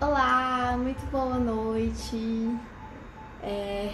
Olá, 0.00 0.76
muito 0.78 1.04
boa 1.10 1.40
noite. 1.40 2.56
É, 3.42 3.92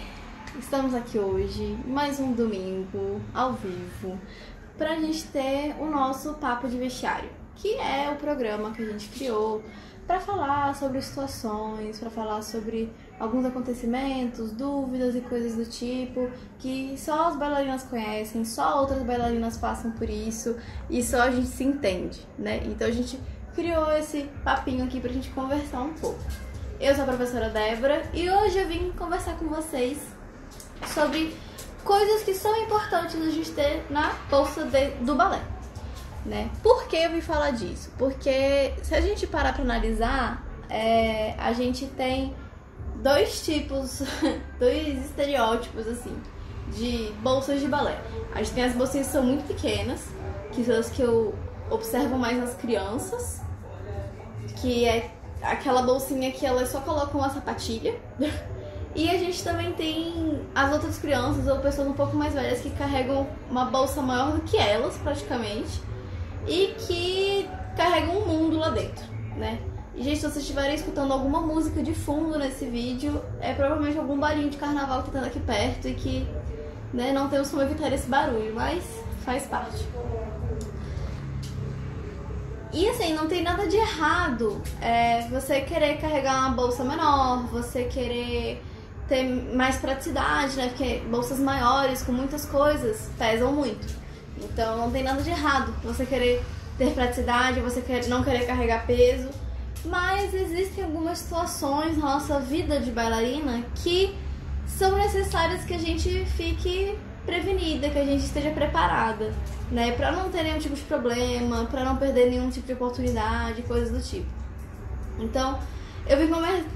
estamos 0.59 0.93
aqui 0.93 1.17
hoje, 1.17 1.75
mais 1.83 2.19
um 2.19 2.31
domingo, 2.31 3.19
ao 3.33 3.53
vivo, 3.53 4.15
para 4.77 4.91
a 4.91 4.99
gente 4.99 5.25
ter 5.29 5.75
o 5.79 5.87
nosso 5.87 6.35
Papo 6.35 6.67
de 6.67 6.77
Vestiário, 6.77 7.31
que 7.55 7.73
é 7.79 8.11
o 8.11 8.17
programa 8.17 8.69
que 8.69 8.83
a 8.83 8.85
gente 8.85 9.09
criou 9.09 9.63
para 10.05 10.19
falar 10.19 10.75
sobre 10.75 11.01
situações, 11.01 11.97
para 11.97 12.11
falar 12.11 12.43
sobre 12.43 12.93
alguns 13.19 13.43
acontecimentos, 13.43 14.51
dúvidas 14.51 15.15
e 15.15 15.21
coisas 15.21 15.55
do 15.55 15.65
tipo 15.65 16.29
que 16.59 16.93
só 16.99 17.29
as 17.29 17.35
bailarinas 17.35 17.81
conhecem, 17.81 18.45
só 18.45 18.81
outras 18.81 19.01
bailarinas 19.01 19.57
passam 19.57 19.89
por 19.89 20.07
isso 20.07 20.55
e 20.87 21.01
só 21.01 21.21
a 21.21 21.31
gente 21.31 21.47
se 21.47 21.63
entende, 21.63 22.19
né? 22.37 22.61
Então 22.65 22.87
a 22.87 22.91
gente 22.91 23.19
criou 23.55 23.89
esse 23.93 24.29
papinho 24.43 24.83
aqui 24.83 24.99
pra 24.99 25.11
gente 25.11 25.29
conversar 25.29 25.81
um 25.81 25.93
pouco. 25.93 26.19
Eu 26.79 26.93
sou 26.93 27.05
a 27.05 27.07
professora 27.07 27.49
Débora 27.49 28.03
e 28.13 28.29
hoje 28.29 28.59
eu 28.59 28.67
vim 28.67 28.91
conversar 28.91 29.37
com 29.37 29.47
vocês 29.47 29.97
sobre 30.93 31.33
coisas 31.83 32.23
que 32.23 32.33
são 32.33 32.55
importantes 32.57 33.15
a 33.15 33.29
gente 33.29 33.51
ter 33.51 33.85
na 33.89 34.13
bolsa 34.29 34.65
de, 34.65 34.89
do 35.05 35.15
balé. 35.15 35.41
Né? 36.25 36.49
Por 36.61 36.87
que 36.87 36.97
eu 36.97 37.11
vim 37.11 37.21
falar 37.21 37.51
disso? 37.51 37.89
Porque 37.97 38.73
se 38.83 38.93
a 38.93 38.99
gente 38.99 39.25
parar 39.25 39.53
para 39.53 39.63
analisar, 39.63 40.43
é, 40.69 41.35
a 41.37 41.53
gente 41.53 41.85
tem 41.85 42.35
dois 42.95 43.45
tipos, 43.45 44.01
dois 44.59 45.05
estereótipos 45.05 45.87
assim, 45.87 46.19
de 46.73 47.13
bolsas 47.21 47.61
de 47.61 47.67
balé. 47.67 47.97
A 48.33 48.39
gente 48.39 48.53
tem 48.53 48.65
as 48.65 48.73
bolsinhas 48.73 49.07
que 49.07 49.13
são 49.13 49.23
muito 49.23 49.47
pequenas, 49.47 50.01
que 50.51 50.63
são 50.63 50.77
as 50.77 50.89
que 50.89 51.01
eu 51.01 51.33
observo 51.69 52.17
mais 52.17 52.37
nas 52.37 52.55
crianças, 52.55 53.44
que 54.55 54.85
é 54.85 55.11
aquela 55.41 55.81
bolsinha 55.81 56.31
que 56.31 56.45
elas 56.45 56.69
só 56.69 56.81
colocam 56.81 57.19
uma 57.19 57.29
sapatilha. 57.29 57.95
E 58.95 59.09
a 59.09 59.17
gente 59.17 59.43
também 59.43 59.73
tem 59.73 60.39
as 60.55 60.71
outras 60.71 60.97
crianças 60.97 61.45
ou 61.47 61.59
pessoas 61.59 61.89
um 61.89 61.93
pouco 61.93 62.15
mais 62.15 62.33
velhas 62.33 62.61
que 62.61 62.69
carregam 62.69 63.27
uma 63.51 63.65
bolsa 63.65 64.01
maior 64.01 64.31
do 64.31 64.41
que 64.43 64.55
elas, 64.55 64.95
praticamente, 64.95 65.81
e 66.47 66.73
que 66.79 67.49
carregam 67.75 68.19
um 68.19 68.25
mundo 68.25 68.57
lá 68.57 68.69
dentro, 68.69 69.03
né? 69.35 69.59
E, 69.93 70.01
gente, 70.01 70.15
se 70.15 70.21
vocês 70.21 70.37
estiverem 70.37 70.75
escutando 70.75 71.11
alguma 71.11 71.41
música 71.41 71.83
de 71.83 71.93
fundo 71.93 72.39
nesse 72.39 72.65
vídeo, 72.65 73.21
é 73.41 73.53
provavelmente 73.53 73.97
algum 73.97 74.17
balinho 74.17 74.49
de 74.49 74.55
carnaval 74.55 75.03
que 75.03 75.11
tá 75.11 75.19
aqui 75.19 75.39
perto 75.41 75.89
e 75.89 75.93
que 75.93 76.27
né, 76.93 77.11
não 77.11 77.27
temos 77.27 77.49
como 77.49 77.61
evitar 77.61 77.91
esse 77.91 78.07
barulho, 78.07 78.53
mas 78.55 78.81
faz 79.25 79.45
parte. 79.45 79.85
E 82.75 82.89
assim, 82.89 83.13
não 83.13 83.25
tem 83.25 83.41
nada 83.41 83.65
de 83.67 83.77
errado 83.77 84.61
é, 84.81 85.25
você 85.29 85.61
querer 85.61 85.95
carregar 85.97 86.41
uma 86.41 86.49
bolsa 86.49 86.83
menor, 86.83 87.47
você 87.47 87.85
querer 87.85 88.61
ter 89.07 89.23
mais 89.55 89.77
praticidade, 89.77 90.57
né? 90.57 90.67
Porque 90.67 91.01
bolsas 91.09 91.39
maiores 91.39 92.03
com 92.03 92.11
muitas 92.11 92.45
coisas 92.45 93.09
pesam 93.17 93.53
muito. 93.53 93.87
Então 94.37 94.77
não 94.77 94.91
tem 94.91 95.03
nada 95.03 95.21
de 95.21 95.29
errado 95.29 95.73
você 95.81 96.05
querer 96.05 96.43
ter 96.77 96.91
praticidade, 96.91 97.61
você 97.61 97.79
quer, 97.79 98.05
não 98.09 98.21
querer 98.25 98.45
carregar 98.45 98.85
peso. 98.85 99.29
Mas 99.85 100.33
existem 100.33 100.83
algumas 100.83 101.19
situações 101.19 101.97
na 101.97 102.15
nossa 102.15 102.41
vida 102.41 102.81
de 102.81 102.91
bailarina 102.91 103.63
que 103.75 104.13
são 104.67 104.97
necessárias 104.97 105.63
que 105.63 105.75
a 105.75 105.79
gente 105.79 106.25
fique 106.35 106.99
prevenida, 107.25 107.89
que 107.89 107.97
a 107.97 108.05
gente 108.05 108.23
esteja 108.23 108.51
preparada, 108.51 109.33
né, 109.71 109.91
para 109.93 110.11
não 110.11 110.29
ter 110.29 110.43
nenhum 110.43 110.59
tipo 110.59 110.75
de 110.75 110.83
problema, 110.83 111.65
para 111.65 111.83
não 111.83 111.97
perder 111.97 112.29
nenhum 112.29 112.49
tipo 112.49 112.67
de 112.67 112.73
oportunidade, 112.73 113.61
coisas 113.63 113.91
do 113.91 114.01
tipo. 114.01 114.29
Então, 115.19 115.57
eu 116.07 116.17
vim 116.17 116.29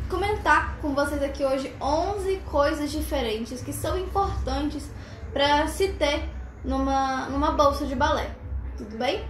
comentar 0.09 0.77
com 0.81 0.95
vocês 0.95 1.22
aqui 1.22 1.45
hoje 1.45 1.72
11 1.80 2.38
coisas 2.50 2.92
diferentes 2.92 3.61
que 3.61 3.72
são 3.72 3.97
importantes 3.97 4.89
para 5.31 5.67
se 5.67 5.89
ter 5.89 6.27
numa, 6.64 7.27
numa 7.30 7.52
bolsa 7.52 7.86
de 7.86 7.95
balé. 7.95 8.31
Tudo 8.76 8.98
bem? 8.98 9.23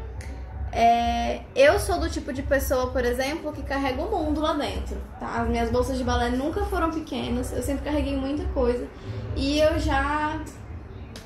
É, 0.72 1.42
eu 1.56 1.80
sou 1.80 2.00
do 2.00 2.10
tipo 2.10 2.32
de 2.32 2.44
pessoa, 2.44 2.88
por 2.88 3.04
exemplo, 3.04 3.52
que 3.52 3.64
carrega 3.64 4.02
o 4.02 4.10
mundo 4.10 4.40
lá 4.40 4.54
dentro. 4.54 4.98
Tá? 5.20 5.42
As 5.42 5.50
minhas 5.50 5.70
bolsas 5.70 5.98
de 5.98 6.04
balé 6.04 6.30
nunca 6.30 6.64
foram 6.66 6.92
pequenas, 6.92 7.52
eu 7.52 7.64
sempre 7.64 7.84
carreguei 7.84 8.16
muita 8.16 8.46
coisa. 8.54 8.88
E 9.36 9.60
eu 9.60 9.80
já 9.80 10.40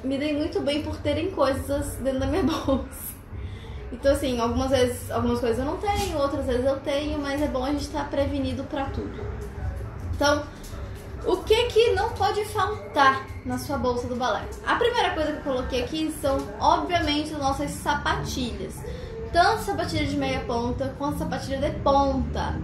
me 0.04 0.18
dei 0.18 0.36
muito 0.36 0.60
bem 0.62 0.84
por 0.84 0.98
terem 0.98 1.32
coisas 1.32 1.96
dentro 1.96 2.20
da 2.20 2.28
minha 2.28 2.44
bolsa. 2.44 3.14
Então, 3.92 4.12
assim, 4.12 4.40
algumas 4.40 4.72
vezes, 4.72 5.12
algumas 5.12 5.40
coisas 5.40 5.60
eu 5.60 5.66
não 5.66 5.78
tenho, 5.78 6.18
outras 6.18 6.46
vezes 6.46 6.66
eu 6.66 6.80
tenho, 6.80 7.20
mas 7.20 7.42
é 7.42 7.48
bom 7.48 7.64
a 7.64 7.72
gente 7.72 7.82
estar 7.84 8.10
prevenido 8.10 8.64
para 8.64 8.86
tudo. 8.86 9.24
Então, 10.16 10.44
o 11.26 11.38
que 11.38 11.66
que 11.66 11.92
não 11.92 12.10
pode 12.10 12.44
faltar 12.46 13.26
na 13.46 13.58
sua 13.58 13.78
bolsa 13.78 14.08
do 14.08 14.16
balé? 14.16 14.42
A 14.66 14.76
primeira 14.76 15.12
coisa 15.12 15.32
que 15.32 15.38
eu 15.38 15.54
coloquei 15.54 15.84
aqui 15.84 16.14
são, 16.20 16.38
obviamente, 16.60 17.34
as 17.34 17.40
nossas 17.40 17.72
sapatilhas 17.72 18.82
tanto 19.34 19.64
sapatilha 19.64 20.06
de 20.06 20.16
meia 20.16 20.42
ponta 20.42 20.94
quanto 20.98 21.18
sapatilha 21.18 21.58
de 21.58 21.72
ponta. 21.80 22.56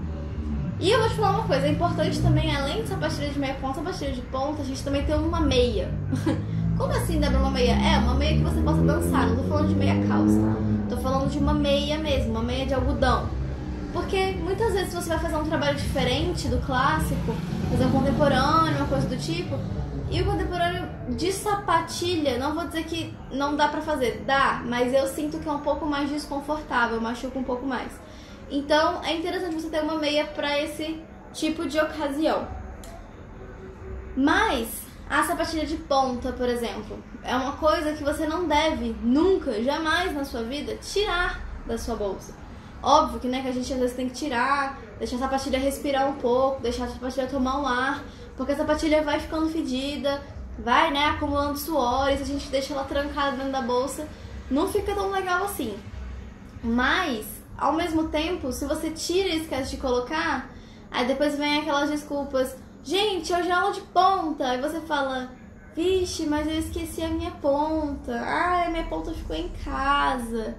E 0.80 0.92
eu 0.92 1.00
vou 1.00 1.10
te 1.10 1.16
falar 1.16 1.32
uma 1.32 1.48
coisa, 1.48 1.66
é 1.66 1.72
importante 1.72 2.22
também, 2.22 2.56
além 2.56 2.84
de 2.84 2.88
sapatilha 2.88 3.30
de 3.30 3.40
meia 3.40 3.56
ponta, 3.56 3.76
sapatilha 3.76 4.12
de 4.12 4.22
ponta, 4.22 4.62
a 4.62 4.66
gente 4.66 4.82
também 4.84 5.04
tem 5.04 5.16
uma 5.16 5.42
meia. 5.42 5.92
Como 6.80 6.94
assim, 6.94 7.20
Débora, 7.20 7.40
uma 7.40 7.52
meia? 7.52 7.74
É, 7.74 7.98
uma 7.98 8.14
meia 8.14 8.38
que 8.38 8.44
você 8.44 8.62
possa 8.62 8.82
dançar, 8.82 9.28
não 9.28 9.36
tô 9.36 9.44
falando 9.44 9.68
de 9.68 9.76
meia 9.76 10.02
calça. 10.08 10.40
Tô 10.88 10.96
falando 10.96 11.30
de 11.30 11.38
uma 11.38 11.54
meia 11.54 11.98
mesmo, 11.98 12.32
uma 12.32 12.42
meia 12.42 12.66
de 12.66 12.74
algodão. 12.74 13.28
Porque 13.92 14.32
muitas 14.42 14.72
vezes 14.72 14.94
você 14.94 15.10
vai 15.10 15.20
fazer 15.20 15.36
um 15.36 15.44
trabalho 15.44 15.76
diferente 15.76 16.48
do 16.48 16.58
clássico, 16.66 17.36
fazer 17.70 17.84
um 17.84 17.92
contemporâneo, 17.92 18.78
uma 18.78 18.88
coisa 18.88 19.08
do 19.08 19.18
tipo, 19.18 19.60
e 20.10 20.22
o 20.22 20.26
contemporâneo 20.26 20.88
de 21.10 21.34
sapatilha, 21.34 22.38
não 22.38 22.56
vou 22.56 22.66
dizer 22.66 22.86
que 22.86 23.14
não 23.30 23.58
dá 23.58 23.68
pra 23.68 23.82
fazer, 23.82 24.24
dá, 24.26 24.62
mas 24.66 24.94
eu 24.94 25.06
sinto 25.08 25.38
que 25.38 25.50
é 25.50 25.52
um 25.52 25.60
pouco 25.60 25.86
mais 25.86 26.10
desconfortável, 26.10 27.02
machuca 27.02 27.38
um 27.38 27.44
pouco 27.44 27.66
mais. 27.66 27.92
Então 28.50 29.04
é 29.04 29.18
interessante 29.18 29.54
você 29.54 29.70
ter 29.70 29.84
uma 29.84 29.96
meia 29.96 30.24
para 30.24 30.58
esse 30.58 31.04
tipo 31.34 31.68
de 31.68 31.78
ocasião. 31.78 32.48
Mas 34.16 34.89
a 35.10 35.24
sapatilha 35.24 35.66
de 35.66 35.76
ponta, 35.76 36.32
por 36.32 36.48
exemplo, 36.48 37.04
é 37.24 37.36
uma 37.36 37.54
coisa 37.54 37.94
que 37.94 38.04
você 38.04 38.28
não 38.28 38.48
deve 38.48 38.96
nunca, 39.02 39.62
jamais 39.64 40.14
na 40.14 40.24
sua 40.24 40.44
vida 40.44 40.76
tirar 40.76 41.42
da 41.66 41.80
sua 41.80 41.96
bolsa. 41.96 42.36
Óbvio 42.82 43.20
que, 43.20 43.28
né, 43.28 43.42
que 43.42 43.48
a 43.48 43.52
gente 43.52 43.74
às 43.74 43.80
vezes 43.80 43.96
tem 43.96 44.08
que 44.08 44.14
tirar, 44.14 44.80
deixar 45.00 45.16
a 45.16 45.20
sapatilha 45.20 45.58
respirar 45.58 46.08
um 46.08 46.14
pouco, 46.14 46.62
deixar 46.62 46.86
a 46.86 46.90
sapatilha 46.90 47.26
tomar 47.26 47.60
um 47.60 47.68
ar, 47.68 48.04
porque 48.38 48.52
a 48.52 48.56
sapatilha 48.56 49.02
vai 49.02 49.20
ficando 49.20 49.50
fedida, 49.50 50.22
vai, 50.60 50.92
né, 50.92 51.08
acumulando 51.08 51.58
suores, 51.58 52.22
a 52.22 52.26
gente 52.26 52.48
deixa 52.50 52.74
ela 52.74 52.84
trancada 52.84 53.36
dentro 53.36 53.52
da 53.52 53.62
bolsa, 53.62 54.08
não 54.50 54.68
fica 54.68 54.94
tão 54.94 55.10
legal 55.10 55.44
assim. 55.44 55.76
Mas, 56.64 57.26
ao 57.58 57.74
mesmo 57.74 58.10
tempo, 58.10 58.52
se 58.52 58.66
você 58.66 58.92
tira 58.92 59.30
e 59.30 59.42
esquece 59.42 59.72
de 59.72 59.78
colocar, 59.78 60.50
aí 60.92 61.08
depois 61.08 61.36
vem 61.36 61.60
aquelas 61.60 61.90
desculpas, 61.90 62.56
gente, 62.84 63.34
hoje 63.34 63.50
é 63.50 63.54
aula 63.54 63.74
de 63.74 63.82
ponta, 63.82 64.48
aí 64.48 64.62
você 64.62 64.80
fala, 64.82 65.32
vixe, 65.76 66.26
mas 66.26 66.48
eu 66.48 66.60
esqueci 66.60 67.02
a 67.04 67.10
minha 67.10 67.32
ponta, 67.32 68.20
ai, 68.20 68.68
a 68.68 68.70
minha 68.70 68.86
ponta 68.86 69.14
ficou 69.14 69.36
em 69.36 69.50
casa, 69.64 70.56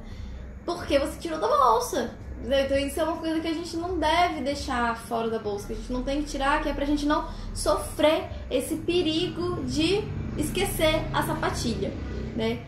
porque 0.65 0.99
você 0.99 1.19
tirou 1.19 1.39
da 1.39 1.49
bolsa. 1.49 2.15
Então 2.43 2.79
isso 2.79 2.99
é 2.99 3.05
uma 3.05 3.19
coisa 3.19 3.39
que 3.39 3.49
a 3.49 3.53
gente 3.53 3.77
não 3.77 3.99
deve 3.99 4.41
deixar 4.41 4.97
fora 4.97 5.29
da 5.29 5.39
bolsa, 5.39 5.67
que 5.67 5.75
a 5.75 5.77
gente 5.77 5.93
não 5.93 6.03
tem 6.03 6.23
que 6.23 6.31
tirar, 6.31 6.63
que 6.63 6.71
é 6.71 6.73
pra 6.73 6.87
gente 6.87 7.05
não 7.05 7.29
sofrer 7.55 8.31
esse 8.51 8.77
perigo 8.77 9.63
de 9.65 10.03
esquecer 10.39 11.07
a 11.13 11.23
sapatilha, 11.23 11.93
né? 12.35 12.65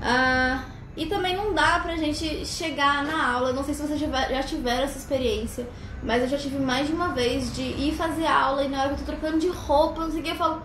Ah, 0.00 0.62
e 0.96 1.06
também 1.06 1.36
não 1.36 1.52
dá 1.52 1.78
pra 1.80 1.94
gente 1.96 2.46
chegar 2.46 3.04
na 3.04 3.34
aula, 3.34 3.52
não 3.52 3.62
sei 3.62 3.74
se 3.74 3.82
vocês 3.82 4.00
já 4.00 4.42
tiveram 4.42 4.84
essa 4.84 4.96
experiência, 4.96 5.68
mas 6.02 6.22
eu 6.22 6.28
já 6.28 6.38
tive 6.38 6.58
mais 6.58 6.86
de 6.86 6.94
uma 6.94 7.08
vez 7.08 7.54
de 7.54 7.62
ir 7.62 7.94
fazer 7.94 8.26
aula 8.26 8.64
e 8.64 8.68
na 8.68 8.80
hora 8.80 8.94
que 8.94 9.02
eu 9.02 9.06
tô 9.06 9.12
trocando 9.12 9.38
de 9.38 9.48
roupa, 9.48 10.02
não 10.02 10.10
sei 10.10 10.20
o 10.20 10.22
que, 10.22 10.30
eu 10.30 10.36
falo, 10.36 10.62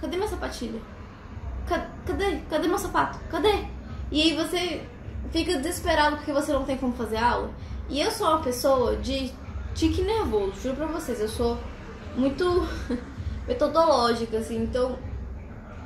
cadê 0.00 0.16
minha 0.16 0.28
sapatilha? 0.28 0.80
Cadê? 1.66 2.38
Cadê 2.48 2.68
meu 2.68 2.78
sapato? 2.78 3.18
Cadê? 3.28 3.64
E 4.10 4.22
aí 4.22 4.36
você 4.36 4.82
fica 5.30 5.56
desesperado 5.58 6.16
porque 6.16 6.32
você 6.32 6.52
não 6.52 6.64
tem 6.64 6.78
como 6.78 6.94
fazer 6.94 7.16
aula. 7.16 7.50
E 7.88 8.00
eu 8.00 8.10
sou 8.10 8.28
uma 8.28 8.40
pessoa 8.40 8.96
de 8.96 9.32
tique 9.74 10.00
nervoso, 10.00 10.60
juro 10.62 10.76
pra 10.76 10.86
vocês, 10.86 11.20
eu 11.20 11.28
sou 11.28 11.58
muito 12.16 12.66
metodológica, 13.46 14.38
assim, 14.38 14.62
então 14.62 14.98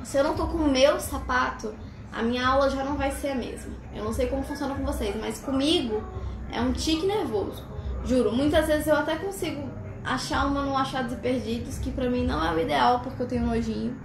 se 0.03 0.17
eu 0.17 0.23
não 0.23 0.33
tô 0.33 0.47
com 0.47 0.57
o 0.59 0.71
meu 0.71 0.99
sapato, 0.99 1.73
a 2.11 2.21
minha 2.21 2.45
aula 2.45 2.69
já 2.69 2.83
não 2.83 2.95
vai 2.95 3.11
ser 3.11 3.29
a 3.29 3.35
mesma. 3.35 3.73
Eu 3.95 4.03
não 4.03 4.13
sei 4.13 4.27
como 4.27 4.43
funciona 4.43 4.75
com 4.75 4.83
vocês, 4.85 5.15
mas 5.19 5.39
comigo 5.39 6.03
é 6.51 6.61
um 6.61 6.73
tique 6.73 7.05
nervoso. 7.05 7.63
Juro, 8.03 8.31
muitas 8.31 8.67
vezes 8.67 8.87
eu 8.87 8.95
até 8.95 9.15
consigo 9.15 9.69
achar 10.03 10.47
uma 10.47 10.63
no 10.63 10.75
Achados 10.75 11.13
e 11.13 11.15
Perdidos, 11.17 11.77
que 11.77 11.91
pra 11.91 12.09
mim 12.09 12.25
não 12.25 12.43
é 12.43 12.53
o 12.53 12.59
ideal 12.59 12.99
porque 13.01 13.21
eu 13.21 13.27
tenho 13.27 13.45
nojinho. 13.45 13.95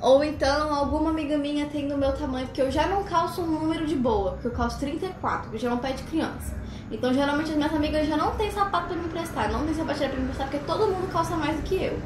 Ou 0.00 0.22
então 0.22 0.74
alguma 0.74 1.10
amiga 1.10 1.38
minha 1.38 1.66
tem 1.66 1.88
do 1.88 1.96
meu 1.96 2.12
tamanho, 2.12 2.46
porque 2.46 2.60
eu 2.60 2.70
já 2.70 2.86
não 2.86 3.04
calço 3.04 3.40
um 3.40 3.46
número 3.46 3.86
de 3.86 3.96
boa, 3.96 4.32
porque 4.32 4.48
eu 4.48 4.52
calço 4.52 4.78
34, 4.78 5.50
que 5.50 5.58
já 5.58 5.70
é 5.70 5.72
um 5.72 5.78
pé 5.78 5.92
de 5.92 6.02
criança. 6.04 6.54
Então, 6.90 7.12
geralmente, 7.12 7.50
as 7.50 7.56
minhas 7.56 7.74
amigas 7.74 8.06
já 8.06 8.16
não 8.16 8.36
têm 8.36 8.50
sapato 8.50 8.88
pra 8.88 8.96
me 8.96 9.06
emprestar, 9.06 9.50
não 9.50 9.64
tem 9.64 9.74
sapatilha 9.74 10.10
pra 10.10 10.18
me 10.18 10.24
emprestar, 10.24 10.48
porque 10.48 10.64
todo 10.66 10.86
mundo 10.86 11.10
calça 11.10 11.34
mais 11.36 11.56
do 11.56 11.62
que 11.62 11.82
eu. 11.82 11.98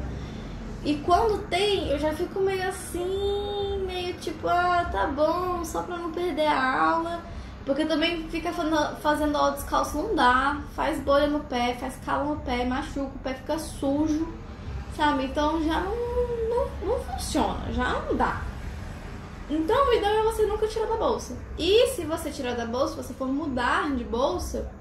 E 0.83 0.95
quando 1.05 1.45
tem, 1.49 1.89
eu 1.89 1.99
já 1.99 2.13
fico 2.13 2.39
meio 2.39 2.67
assim, 2.67 3.68
meio 3.89 4.13
tipo, 4.15 4.47
ah, 4.47 4.87
tá 4.91 5.07
bom, 5.07 5.63
só 5.65 5.81
pra 5.81 5.97
não 5.97 6.11
perder 6.11 6.47
a 6.47 6.91
aula. 6.91 7.21
Porque 7.65 7.85
também 7.85 8.27
fica 8.29 8.51
fazendo, 8.51 9.35
aula 9.35 9.51
descalço 9.51 9.97
não 9.97 10.15
dá, 10.15 10.59
faz 10.75 10.99
bolha 10.99 11.27
no 11.27 11.41
pé, 11.41 11.75
faz 11.79 11.97
calo 12.05 12.35
no 12.35 12.41
pé, 12.41 12.65
machuca, 12.65 13.11
o 13.15 13.19
pé 13.19 13.33
fica 13.33 13.59
sujo, 13.59 14.27
sabe? 14.95 15.25
Então 15.25 15.63
já 15.63 15.81
não, 15.81 15.95
não, 16.49 16.87
não 16.87 16.99
funciona, 17.03 17.71
já 17.71 17.89
não 17.89 18.15
dá. 18.15 18.41
Então 19.49 19.89
o 19.89 19.93
ideal 19.93 20.13
é 20.13 20.23
você 20.23 20.45
nunca 20.45 20.67
tirar 20.67 20.85
da 20.85 20.95
bolsa. 20.95 21.35
E 21.57 21.87
se 21.87 22.05
você 22.05 22.29
tirar 22.31 22.55
da 22.55 22.65
bolsa, 22.65 22.95
se 22.95 23.03
você 23.03 23.13
for 23.13 23.27
mudar 23.27 23.89
de 23.95 24.03
bolsa, 24.03 24.71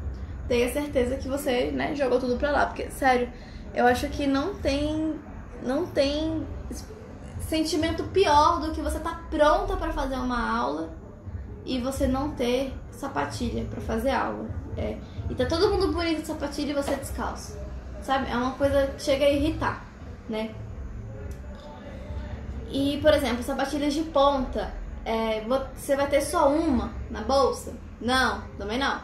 tenha 0.46 0.70
certeza 0.72 1.16
que 1.16 1.28
você 1.28 1.70
né, 1.70 1.94
jogou 1.94 2.18
tudo 2.18 2.36
pra 2.36 2.50
lá. 2.50 2.66
Porque, 2.66 2.90
sério, 2.90 3.30
eu 3.74 3.86
acho 3.86 4.08
que 4.08 4.26
não 4.26 4.54
tem. 4.54 5.14
Não 5.62 5.86
tem 5.86 6.46
sentimento 7.48 8.04
pior 8.04 8.60
do 8.60 8.72
que 8.72 8.80
você 8.80 8.98
tá 8.98 9.22
pronta 9.30 9.76
para 9.76 9.92
fazer 9.92 10.16
uma 10.16 10.58
aula 10.58 10.90
e 11.64 11.80
você 11.80 12.06
não 12.06 12.30
ter 12.32 12.74
sapatilha 12.90 13.64
para 13.64 13.80
fazer 13.80 14.10
aula. 14.10 14.46
É. 14.76 14.98
E 15.28 15.34
tá 15.34 15.46
todo 15.46 15.70
mundo 15.70 15.92
bonito 15.92 16.20
de 16.20 16.26
sapatilha 16.26 16.70
e 16.70 16.74
você 16.74 16.94
descalço. 16.94 17.56
Sabe? 18.02 18.30
É 18.30 18.36
uma 18.36 18.52
coisa 18.52 18.86
que 18.88 19.02
chega 19.02 19.24
a 19.24 19.30
irritar, 19.30 19.84
né? 20.28 20.54
E, 22.70 22.98
por 23.00 23.12
exemplo, 23.14 23.42
sapatilhas 23.42 23.94
de 23.94 24.02
ponta, 24.02 24.72
é, 25.04 25.40
você 25.40 25.96
vai 25.96 26.06
ter 26.06 26.20
só 26.20 26.50
uma 26.50 26.92
na 27.10 27.22
bolsa? 27.22 27.72
Não, 27.98 28.42
também 28.58 28.78
não, 28.78 29.00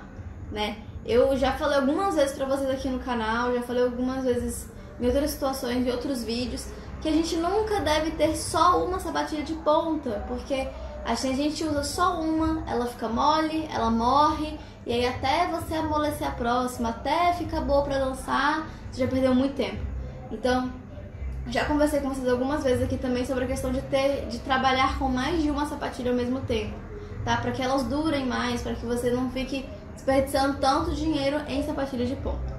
né? 0.53 0.79
Eu 1.05 1.37
já 1.37 1.53
falei 1.53 1.79
algumas 1.79 2.15
vezes 2.15 2.37
pra 2.37 2.47
vocês 2.47 2.71
aqui 2.71 2.89
no 2.89 2.99
canal, 2.99 3.55
já 3.55 3.63
falei 3.63 3.85
algumas 3.85 4.25
vezes 4.25 4.71
em 5.01 5.07
outras 5.07 5.31
situações, 5.31 5.87
em 5.87 5.91
outros 5.91 6.23
vídeos, 6.23 6.69
que 7.05 7.11
a 7.11 7.13
gente 7.13 7.37
nunca 7.37 7.81
deve 7.81 8.13
ter 8.13 8.35
só 8.35 8.83
uma 8.83 8.99
sapatilha 8.99 9.43
de 9.43 9.53
ponta, 9.57 10.25
porque 10.27 10.67
a 11.05 11.15
gente 11.15 11.63
usa 11.63 11.85
só 11.85 12.19
uma, 12.19 12.65
ela 12.67 12.87
fica 12.87 13.11
mole, 13.11 13.69
ela 13.71 13.91
morre, 13.91 14.59
e 14.87 14.93
aí 14.95 15.07
até 15.07 15.47
você 15.49 15.75
amolecer 15.75 16.27
a 16.27 16.31
próxima, 16.31 16.89
até 16.89 17.35
ficar 17.35 17.61
boa 17.61 17.83
pra 17.83 17.99
dançar, 17.99 18.67
você 18.91 19.03
já 19.03 19.07
perdeu 19.07 19.35
muito 19.35 19.55
tempo. 19.55 19.85
Então, 20.33 20.73
já 21.49 21.67
conversei 21.67 22.01
com 22.01 22.09
vocês 22.09 22.27
algumas 22.27 22.65
vezes 22.65 22.83
aqui 22.83 22.97
também 22.97 23.27
sobre 23.27 23.45
a 23.45 23.49
questão 23.49 23.71
de 23.71 23.83
ter, 23.83 24.25
de 24.29 24.39
trabalhar 24.39 24.99
com 24.99 25.07
mais 25.07 25.43
de 25.43 25.51
uma 25.51 25.67
sapatilha 25.67 26.11
ao 26.11 26.17
mesmo 26.17 26.41
tempo, 26.41 26.75
tá? 27.23 27.37
Para 27.37 27.53
que 27.53 27.61
elas 27.61 27.83
durem 27.83 28.25
mais, 28.25 28.63
para 28.63 28.73
que 28.73 28.87
você 28.87 29.11
não 29.11 29.31
fique 29.31 29.69
desperdiçando 29.93 30.57
tanto 30.57 30.95
dinheiro 30.95 31.39
em 31.49 31.63
sapatilha 31.67 32.07
de 32.07 32.17
ponta. 32.17 32.55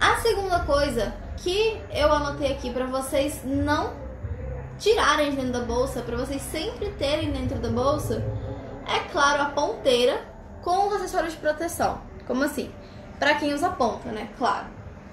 A 0.00 0.14
segunda 0.18 0.60
coisa 0.60 1.12
que 1.42 1.80
eu 1.92 2.12
anotei 2.12 2.52
aqui 2.52 2.70
para 2.70 2.86
vocês 2.86 3.42
não 3.44 3.94
tirarem 4.78 5.34
dentro 5.34 5.52
da 5.52 5.60
bolsa, 5.60 6.02
para 6.02 6.16
vocês 6.16 6.40
sempre 6.40 6.90
terem 6.92 7.32
dentro 7.32 7.58
da 7.58 7.68
bolsa, 7.68 8.24
é 8.86 8.98
claro 9.10 9.42
a 9.42 9.46
ponteira 9.46 10.24
com 10.62 10.88
os 10.88 10.94
acessórios 10.94 11.32
de 11.32 11.38
proteção. 11.38 12.00
Como 12.26 12.42
assim? 12.44 12.70
Para 13.18 13.34
quem 13.34 13.52
usa 13.52 13.70
ponta, 13.70 14.10
né? 14.10 14.30
Claro. 14.38 14.66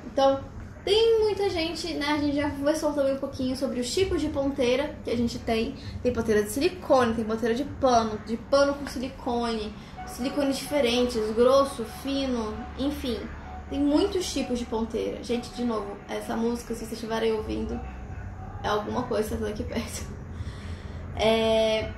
Então, 0.06 0.39
tem 0.83 1.19
muita 1.19 1.50
gente, 1.50 1.94
né? 1.95 2.13
A 2.13 2.18
gente 2.18 2.35
já 2.38 2.50
conversou 2.50 2.94
também 2.94 3.15
um 3.15 3.19
pouquinho 3.19 3.57
sobre 3.57 3.80
os 3.80 3.94
tipos 3.94 4.21
de 4.21 4.30
ponteira 4.30 4.95
que 5.03 5.12
a 5.12 5.18
gente 5.18 5.38
tem. 5.39 5.75
Tem 6.01 6.13
ponteira 6.13 6.44
de 6.44 6.50
silicone, 6.50 7.13
tem 7.13 7.25
ponteira 7.25 7.53
de 7.53 7.65
pano, 7.65 8.18
de 8.25 8.38
pano 8.38 8.73
com 8.73 8.88
silicone, 8.88 9.73
silicone 10.06 10.53
diferentes, 10.53 11.19
grosso, 11.35 11.83
fino, 12.01 12.53
enfim. 12.80 13.19
Tem 13.69 13.80
muitos 13.80 14.31
tipos 14.31 14.60
de 14.60 14.66
ponteira. 14.66 15.24
Gente, 15.24 15.50
de 15.50 15.64
novo, 15.64 15.98
essa 16.08 16.36
música, 16.36 16.74
se 16.74 16.81
vocês 16.81 16.94
estiverem 16.94 17.34
ouvindo, 17.34 17.80
é 18.64 18.68
alguma 18.68 19.04
coisa 19.04 19.36
que 19.36 19.44
tá 19.44 19.50
aqui 19.50 19.64
perto. 19.64 20.06
É... 21.16 21.92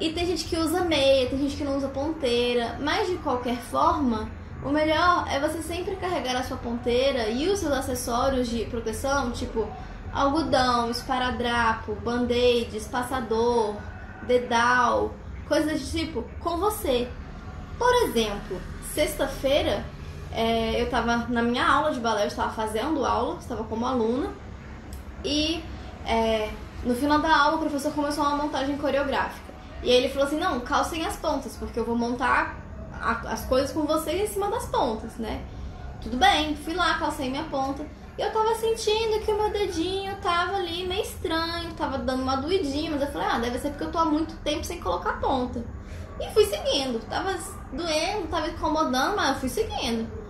E 0.00 0.12
tem 0.12 0.26
gente 0.26 0.44
que 0.44 0.56
usa 0.56 0.84
meia, 0.84 1.28
tem 1.28 1.38
gente 1.38 1.56
que 1.56 1.64
não 1.64 1.76
usa 1.76 1.88
ponteira, 1.88 2.76
mas 2.80 3.08
de 3.08 3.16
qualquer 3.18 3.56
forma 3.56 4.28
o 4.64 4.70
melhor 4.70 5.26
é 5.30 5.38
você 5.38 5.62
sempre 5.62 5.94
carregar 5.96 6.36
a 6.36 6.42
sua 6.42 6.56
ponteira 6.56 7.28
e 7.28 7.48
os 7.48 7.60
seus 7.60 7.72
acessórios 7.72 8.48
de 8.48 8.64
proteção, 8.64 9.30
tipo 9.30 9.68
algodão, 10.12 10.90
esparadrapo, 10.90 11.94
band-aid, 11.96 12.76
espaçador, 12.76 13.76
dedal, 14.22 15.14
coisas 15.46 15.72
desse 15.72 15.98
tipo, 15.98 16.24
com 16.40 16.56
você. 16.56 17.08
Por 17.78 17.92
exemplo, 18.04 18.60
sexta-feira 18.94 19.84
é, 20.34 20.80
eu 20.80 20.86
estava 20.86 21.16
na 21.28 21.42
minha 21.42 21.64
aula 21.64 21.92
de 21.92 22.00
balé, 22.00 22.24
eu 22.24 22.28
estava 22.28 22.50
fazendo 22.50 23.04
aula, 23.04 23.38
estava 23.38 23.62
como 23.64 23.86
aluna, 23.86 24.32
e 25.24 25.62
é, 26.04 26.50
no 26.82 26.94
final 26.94 27.20
da 27.20 27.34
aula 27.36 27.56
o 27.56 27.60
professor 27.60 27.92
começou 27.92 28.24
uma 28.24 28.36
montagem 28.36 28.76
coreográfica. 28.76 29.54
E 29.82 29.90
aí 29.90 29.96
ele 29.96 30.08
falou 30.08 30.26
assim: 30.26 30.38
não, 30.38 30.60
calcem 30.60 31.06
as 31.06 31.16
pontas, 31.16 31.56
porque 31.56 31.78
eu 31.78 31.84
vou 31.84 31.96
montar 31.96 32.56
as 33.26 33.44
coisas 33.44 33.70
com 33.70 33.82
vocês 33.82 34.30
em 34.30 34.32
cima 34.32 34.50
das 34.50 34.66
pontas, 34.66 35.16
né? 35.16 35.42
Tudo 36.02 36.16
bem, 36.16 36.56
fui 36.56 36.74
lá, 36.74 36.98
calcei 36.98 37.30
minha 37.30 37.44
ponta. 37.44 37.86
E 38.16 38.22
eu 38.22 38.32
tava 38.32 38.54
sentindo 38.54 39.20
que 39.24 39.30
o 39.30 39.36
meu 39.36 39.50
dedinho 39.50 40.14
tava 40.22 40.56
ali 40.56 40.86
meio 40.86 41.02
estranho, 41.02 41.72
tava 41.74 41.98
dando 41.98 42.22
uma 42.22 42.36
doidinha, 42.36 42.90
mas 42.90 43.02
eu 43.02 43.08
falei, 43.08 43.26
ah, 43.28 43.38
deve 43.38 43.58
ser 43.58 43.70
porque 43.70 43.84
eu 43.84 43.92
tô 43.92 43.98
há 43.98 44.04
muito 44.04 44.36
tempo 44.36 44.64
sem 44.64 44.80
colocar 44.80 45.20
ponta. 45.20 45.64
E 46.20 46.30
fui 46.32 46.44
seguindo, 46.46 47.00
tava 47.08 47.36
doendo, 47.72 48.28
tava 48.28 48.48
incomodando, 48.48 49.16
mas 49.16 49.30
eu 49.30 49.34
fui 49.36 49.48
seguindo. 49.48 50.23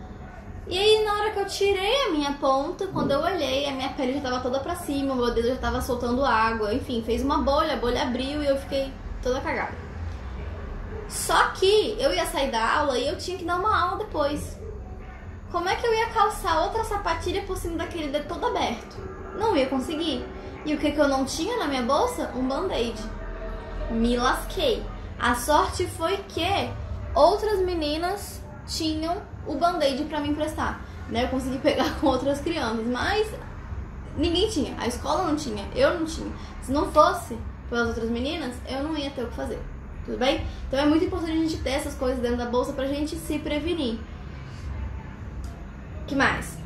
E 0.67 0.79
aí, 0.79 1.05
na 1.05 1.13
hora 1.13 1.31
que 1.31 1.41
eu 1.41 1.47
tirei 1.47 2.07
a 2.07 2.11
minha 2.11 2.33
ponta, 2.33 2.87
quando 2.87 3.11
eu 3.11 3.21
olhei, 3.21 3.67
a 3.67 3.73
minha 3.73 3.91
pele 3.91 4.15
já 4.15 4.21
tava 4.23 4.41
toda 4.41 4.61
pra 4.61 4.75
cima, 4.75 5.13
o 5.13 5.17
meu 5.17 5.35
dedo 5.35 5.49
já 5.49 5.57
tava 5.57 5.83
soltando 5.83 6.25
água, 6.25 6.73
enfim, 6.73 7.03
fez 7.05 7.23
uma 7.23 7.39
bolha, 7.39 7.75
a 7.75 7.77
bolha 7.77 8.03
abriu 8.03 8.43
e 8.43 8.47
eu 8.47 8.57
fiquei 8.57 8.91
toda 9.23 9.43
cagada. 9.43 9.75
Só 11.07 11.49
que 11.49 11.97
eu 11.99 12.15
ia 12.15 12.25
sair 12.25 12.51
da 12.51 12.79
aula 12.79 12.99
e 12.99 13.07
eu 13.07 13.19
tinha 13.19 13.37
que 13.37 13.45
dar 13.45 13.57
uma 13.57 13.79
aula 13.79 13.99
depois. 13.99 14.59
Como 15.53 15.69
é 15.69 15.77
que 15.77 15.87
eu 15.87 15.93
ia 15.93 16.09
calçar 16.09 16.63
outra 16.63 16.83
sapatilha 16.83 17.43
por 17.43 17.59
cima 17.59 17.77
daquele 17.77 18.09
dedo 18.09 18.27
todo 18.27 18.47
aberto? 18.47 18.97
Não 19.39 19.55
ia 19.55 19.67
conseguir. 19.67 20.25
E 20.65 20.75
o 20.75 20.79
que, 20.79 20.93
que 20.93 20.99
eu 20.99 21.09
não 21.09 21.27
tinha 21.27 21.59
na 21.59 21.69
minha 21.69 21.83
bolsa? 21.83 22.33
Um 22.35 22.49
band-aid. 22.49 22.99
Me 23.91 24.17
lasquei. 24.17 24.83
A 25.19 25.35
sorte 25.35 25.87
foi 25.87 26.17
que 26.29 26.43
outras 27.15 27.61
meninas 27.61 28.43
tinham 28.67 29.23
o 29.47 29.55
band-aid 29.55 30.05
pra 30.05 30.21
me 30.21 30.31
emprestar. 30.31 30.81
Né? 31.09 31.25
Eu 31.25 31.29
consegui 31.29 31.59
pegar 31.59 31.95
com 32.01 32.07
outras 32.07 32.41
crianças, 32.41 32.87
mas 32.87 33.29
ninguém 34.17 34.49
tinha. 34.49 34.75
A 34.79 34.87
escola 34.87 35.25
não 35.25 35.37
tinha, 35.37 35.67
eu 35.75 35.99
não 35.99 36.07
tinha. 36.07 36.33
Se 36.63 36.73
não 36.73 36.91
fosse 36.91 37.39
pelas 37.69 37.89
outras 37.89 38.11
meninas, 38.11 38.55
eu 38.69 38.83
não 38.83 38.97
ia 38.97 39.11
ter 39.11 39.23
o 39.23 39.29
que 39.29 39.35
fazer 39.35 39.61
tudo 40.05 40.19
bem? 40.19 40.47
Então 40.69 40.79
é 40.79 40.87
muito 40.87 41.05
importante 41.05 41.33
a 41.33 41.37
gente 41.37 41.57
ter 41.59 41.71
essas 41.71 41.95
coisas 41.95 42.21
dentro 42.21 42.37
da 42.37 42.47
bolsa 42.47 42.73
pra 42.73 42.87
gente 42.87 43.17
se 43.17 43.39
prevenir. 43.39 43.99
que 46.07 46.15
mais? 46.15 46.59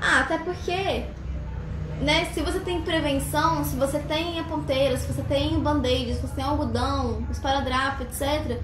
Ah, 0.00 0.20
até 0.20 0.38
porque, 0.38 1.06
né, 2.02 2.26
se 2.26 2.42
você 2.42 2.60
tem 2.60 2.82
prevenção, 2.82 3.64
se 3.64 3.74
você 3.76 3.98
tem 4.00 4.38
a 4.38 4.44
ponteira, 4.44 4.96
se 4.98 5.10
você 5.10 5.22
tem 5.22 5.58
band-aid, 5.58 6.14
se 6.14 6.20
você 6.20 6.34
tem 6.34 6.44
algodão, 6.44 7.26
esparadrapo, 7.30 8.02
etc., 8.02 8.60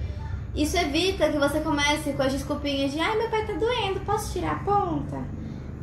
isso 0.55 0.77
evita 0.77 1.29
que 1.29 1.39
você 1.39 1.61
comece 1.61 2.13
com 2.13 2.23
as 2.23 2.33
desculpinhas 2.33 2.93
de 2.93 3.01
ai, 3.01 3.17
meu 3.17 3.29
pé 3.29 3.45
tá 3.45 3.53
doendo, 3.53 4.01
posso 4.01 4.33
tirar 4.33 4.53
a 4.53 4.57
ponta? 4.57 5.23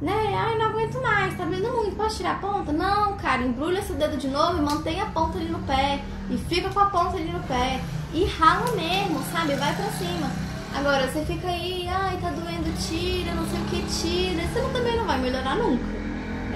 Né? 0.01 0.35
Ai, 0.35 0.57
não 0.57 0.67
aguento 0.67 1.01
mais, 1.01 1.35
tá 1.35 1.45
doendo 1.45 1.71
muito, 1.71 1.95
posso 1.95 2.17
tirar 2.17 2.31
a 2.31 2.39
ponta? 2.39 2.71
Não, 2.71 3.17
cara, 3.17 3.41
embrulha 3.41 3.81
seu 3.81 3.95
dedo 3.95 4.17
de 4.17 4.27
novo 4.27 4.57
e 4.57 4.61
mantém 4.61 5.01
a 5.01 5.07
ponta 5.07 5.37
ali 5.37 5.49
no 5.49 5.59
pé. 5.59 6.01
E 6.29 6.37
fica 6.37 6.69
com 6.69 6.79
a 6.79 6.85
ponta 6.87 7.17
ali 7.17 7.31
no 7.31 7.39
pé 7.43 7.79
e 8.13 8.25
rala 8.25 8.69
mesmo, 8.75 9.23
sabe? 9.31 9.55
Vai 9.55 9.73
pra 9.75 9.85
cima. 9.91 10.29
Agora, 10.75 11.07
você 11.07 11.23
fica 11.25 11.47
aí, 11.47 11.87
ai, 11.89 12.17
tá 12.21 12.29
doendo, 12.29 12.71
tira, 12.77 13.33
não 13.33 13.47
sei 13.47 13.59
o 13.59 13.65
que, 13.65 13.81
tira. 13.83 14.47
Você 14.47 14.61
também 14.73 14.97
não 14.97 15.05
vai 15.05 15.17
melhorar 15.19 15.55
nunca, 15.55 15.83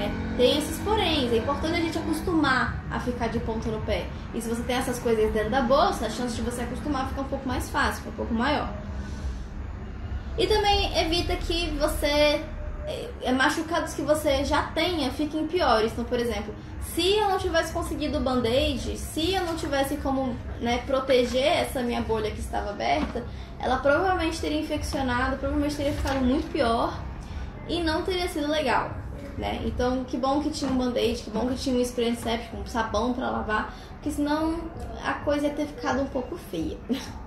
né? 0.01 0.35
Tem 0.37 0.57
esses 0.57 0.79
poréns. 0.79 1.31
É 1.31 1.37
importante 1.37 1.73
a 1.73 1.81
gente 1.81 1.97
acostumar 1.97 2.83
a 2.89 2.99
ficar 2.99 3.27
de 3.27 3.39
ponta 3.39 3.69
no 3.69 3.81
pé. 3.81 4.07
E 4.33 4.41
se 4.41 4.49
você 4.49 4.63
tem 4.63 4.75
essas 4.75 4.99
coisas 4.99 5.31
dentro 5.31 5.49
da 5.49 5.61
bolsa, 5.61 6.07
a 6.07 6.09
chance 6.09 6.35
de 6.35 6.41
você 6.41 6.61
acostumar 6.61 7.07
fica 7.09 7.21
um 7.21 7.25
pouco 7.25 7.47
mais 7.47 7.69
fácil, 7.69 7.97
fica 7.97 8.09
um 8.09 8.15
pouco 8.15 8.33
maior. 8.33 8.69
E 10.37 10.47
também 10.47 10.97
evita 10.97 11.35
que 11.35 11.69
você 11.77 12.41
é, 12.87 13.09
é, 13.21 13.31
machucados 13.31 13.93
que 13.93 14.01
você 14.01 14.43
já 14.43 14.63
tenha 14.63 15.11
fiquem 15.11 15.47
piores. 15.47 15.91
Então, 15.91 16.05
por 16.05 16.19
exemplo, 16.19 16.53
se 16.81 17.15
eu 17.15 17.29
não 17.29 17.37
tivesse 17.37 17.71
conseguido 17.71 18.17
o 18.17 18.21
band-aid, 18.21 18.97
se 18.97 19.33
eu 19.33 19.45
não 19.45 19.55
tivesse 19.55 19.97
como 19.97 20.35
né, 20.59 20.79
proteger 20.79 21.45
essa 21.45 21.83
minha 21.83 22.01
bolha 22.01 22.31
que 22.31 22.39
estava 22.39 22.71
aberta, 22.71 23.23
ela 23.59 23.77
provavelmente 23.77 24.41
teria 24.41 24.59
infeccionado, 24.59 25.37
provavelmente 25.37 25.75
teria 25.75 25.93
ficado 25.93 26.21
muito 26.21 26.51
pior 26.51 26.99
e 27.67 27.83
não 27.83 28.01
teria 28.01 28.27
sido 28.27 28.49
legal. 28.49 29.00
Né? 29.37 29.61
Então, 29.65 30.03
que 30.03 30.17
bom 30.17 30.41
que 30.41 30.49
tinha 30.49 30.69
um 30.69 30.77
band-aid, 30.77 31.23
que 31.23 31.29
bom 31.29 31.47
que 31.47 31.55
tinha 31.55 31.75
um 31.75 31.81
spray 31.81 32.09
antisséptico, 32.09 32.57
um 32.57 32.65
sabão 32.65 33.13
para 33.13 33.29
lavar, 33.29 33.73
porque 33.93 34.11
senão 34.11 34.59
a 35.03 35.13
coisa 35.13 35.47
ia 35.47 35.53
ter 35.53 35.67
ficado 35.67 36.01
um 36.01 36.07
pouco 36.07 36.37
feia. 36.37 36.77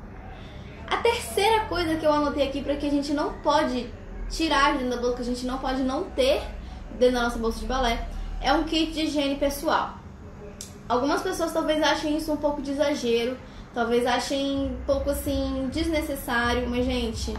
A 0.86 0.98
terceira 0.98 1.64
coisa 1.64 1.96
que 1.96 2.04
eu 2.04 2.12
anotei 2.12 2.46
aqui 2.46 2.62
para 2.62 2.76
que 2.76 2.86
a 2.86 2.90
gente 2.90 3.14
não 3.14 3.32
pode 3.42 3.90
tirar 4.28 4.74
dentro 4.74 4.90
da 4.90 4.96
bolsa, 4.98 5.16
que 5.16 5.22
a 5.22 5.24
gente 5.24 5.46
não 5.46 5.58
pode 5.58 5.82
não 5.82 6.04
ter 6.10 6.42
dentro 6.98 7.14
da 7.14 7.22
nossa 7.22 7.38
bolsa 7.38 7.60
de 7.60 7.66
balé, 7.66 8.06
é 8.40 8.52
um 8.52 8.64
kit 8.64 8.92
de 8.92 9.00
higiene 9.00 9.36
pessoal. 9.36 9.94
Algumas 10.88 11.22
pessoas 11.22 11.52
talvez 11.52 11.82
achem 11.82 12.16
isso 12.16 12.30
um 12.30 12.36
pouco 12.36 12.60
de 12.60 12.72
exagero, 12.72 13.36
talvez 13.72 14.06
achem 14.06 14.66
um 14.66 14.84
pouco 14.84 15.08
assim 15.10 15.68
desnecessário, 15.72 16.68
mas 16.68 16.84
gente, 16.84 17.34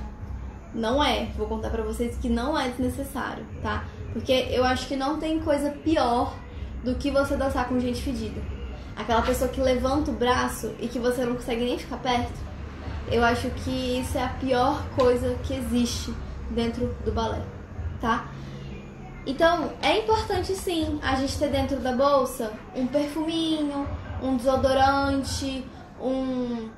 não 0.74 1.03
é. 1.03 1.25
Vou 1.38 1.48
contar 1.48 1.69
pra 1.69 1.84
vocês 1.84 2.17
que 2.17 2.27
não 2.27 2.60
é 2.60 2.69
desnecessário, 2.69 3.45
tá? 3.62 3.86
Porque 4.15 4.48
eu 4.50 4.63
acho 4.63 4.88
que 4.88 4.95
não 4.95 5.19
tem 5.19 5.41
coisa 5.41 5.72
pior 5.72 6.34
do 6.86 6.95
que 6.95 7.12
você 7.12 7.36
dançar 7.36 7.67
com 7.67 7.77
gente 7.81 8.01
fedida. 8.01 8.41
Aquela 8.95 9.22
pessoa 9.22 9.50
que 9.50 9.60
levanta 9.60 10.10
o 10.10 10.13
braço 10.13 10.74
e 10.79 10.88
que 10.88 10.98
você 10.98 11.25
não 11.25 11.36
consegue 11.36 11.65
nem 11.65 11.77
ficar 11.77 11.98
perto. 11.98 12.39
Eu 13.12 13.25
acho 13.25 13.50
que 13.50 14.00
isso 14.00 14.17
é 14.17 14.24
a 14.24 14.29
pior 14.29 14.81
coisa 14.95 15.36
que 15.43 15.53
existe 15.53 16.13
dentro 16.50 16.95
do 17.03 17.12
balé, 17.12 17.41
tá? 18.00 18.29
Então, 19.27 19.74
é 19.81 20.00
importante 20.00 20.55
sim 20.55 20.98
a 21.03 21.15
gente 21.15 21.38
ter 21.38 21.50
dentro 21.50 21.75
da 21.81 21.91
bolsa 21.91 22.53
um 22.74 22.88
perfuminho, 22.88 23.86
um 24.24 24.38
desodorante, 24.38 25.65
um, 26.00 26.69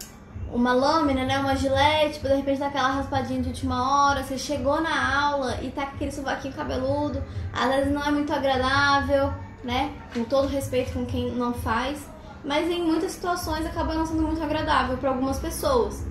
uma 0.52 0.74
lâmina, 0.74 1.26
né? 1.26 1.40
Uma 1.40 1.56
gilete, 1.56 2.20
de 2.20 2.28
repente 2.28 2.60
dar 2.60 2.68
aquela 2.68 2.90
raspadinha 2.90 3.42
de 3.42 3.50
última 3.50 4.10
hora. 4.10 4.24
Você 4.24 4.38
chegou 4.38 4.82
na 4.82 5.26
aula 5.26 5.60
e 5.62 5.72
tá 5.72 5.86
com 5.86 5.96
aquele 5.96 6.12
sovaquinho 6.12 6.54
cabeludo, 6.54 7.24
às 7.54 7.68
vezes 7.68 7.94
não 7.94 8.04
é 8.04 8.12
muito 8.12 8.34
agradável, 8.34 9.34
né? 9.64 9.94
Com 10.14 10.24
todo 10.24 10.48
respeito 10.48 10.94
com 10.94 11.06
quem 11.06 11.32
não 11.32 11.54
faz, 11.54 12.08
mas 12.44 12.70
em 12.70 12.84
muitas 12.84 13.12
situações 13.12 13.66
acaba 13.66 13.94
não 13.94 14.06
sendo 14.06 14.24
muito 14.24 14.42
agradável 14.42 14.98
para 14.98 15.10
algumas 15.10 15.40
pessoas. 15.40 16.06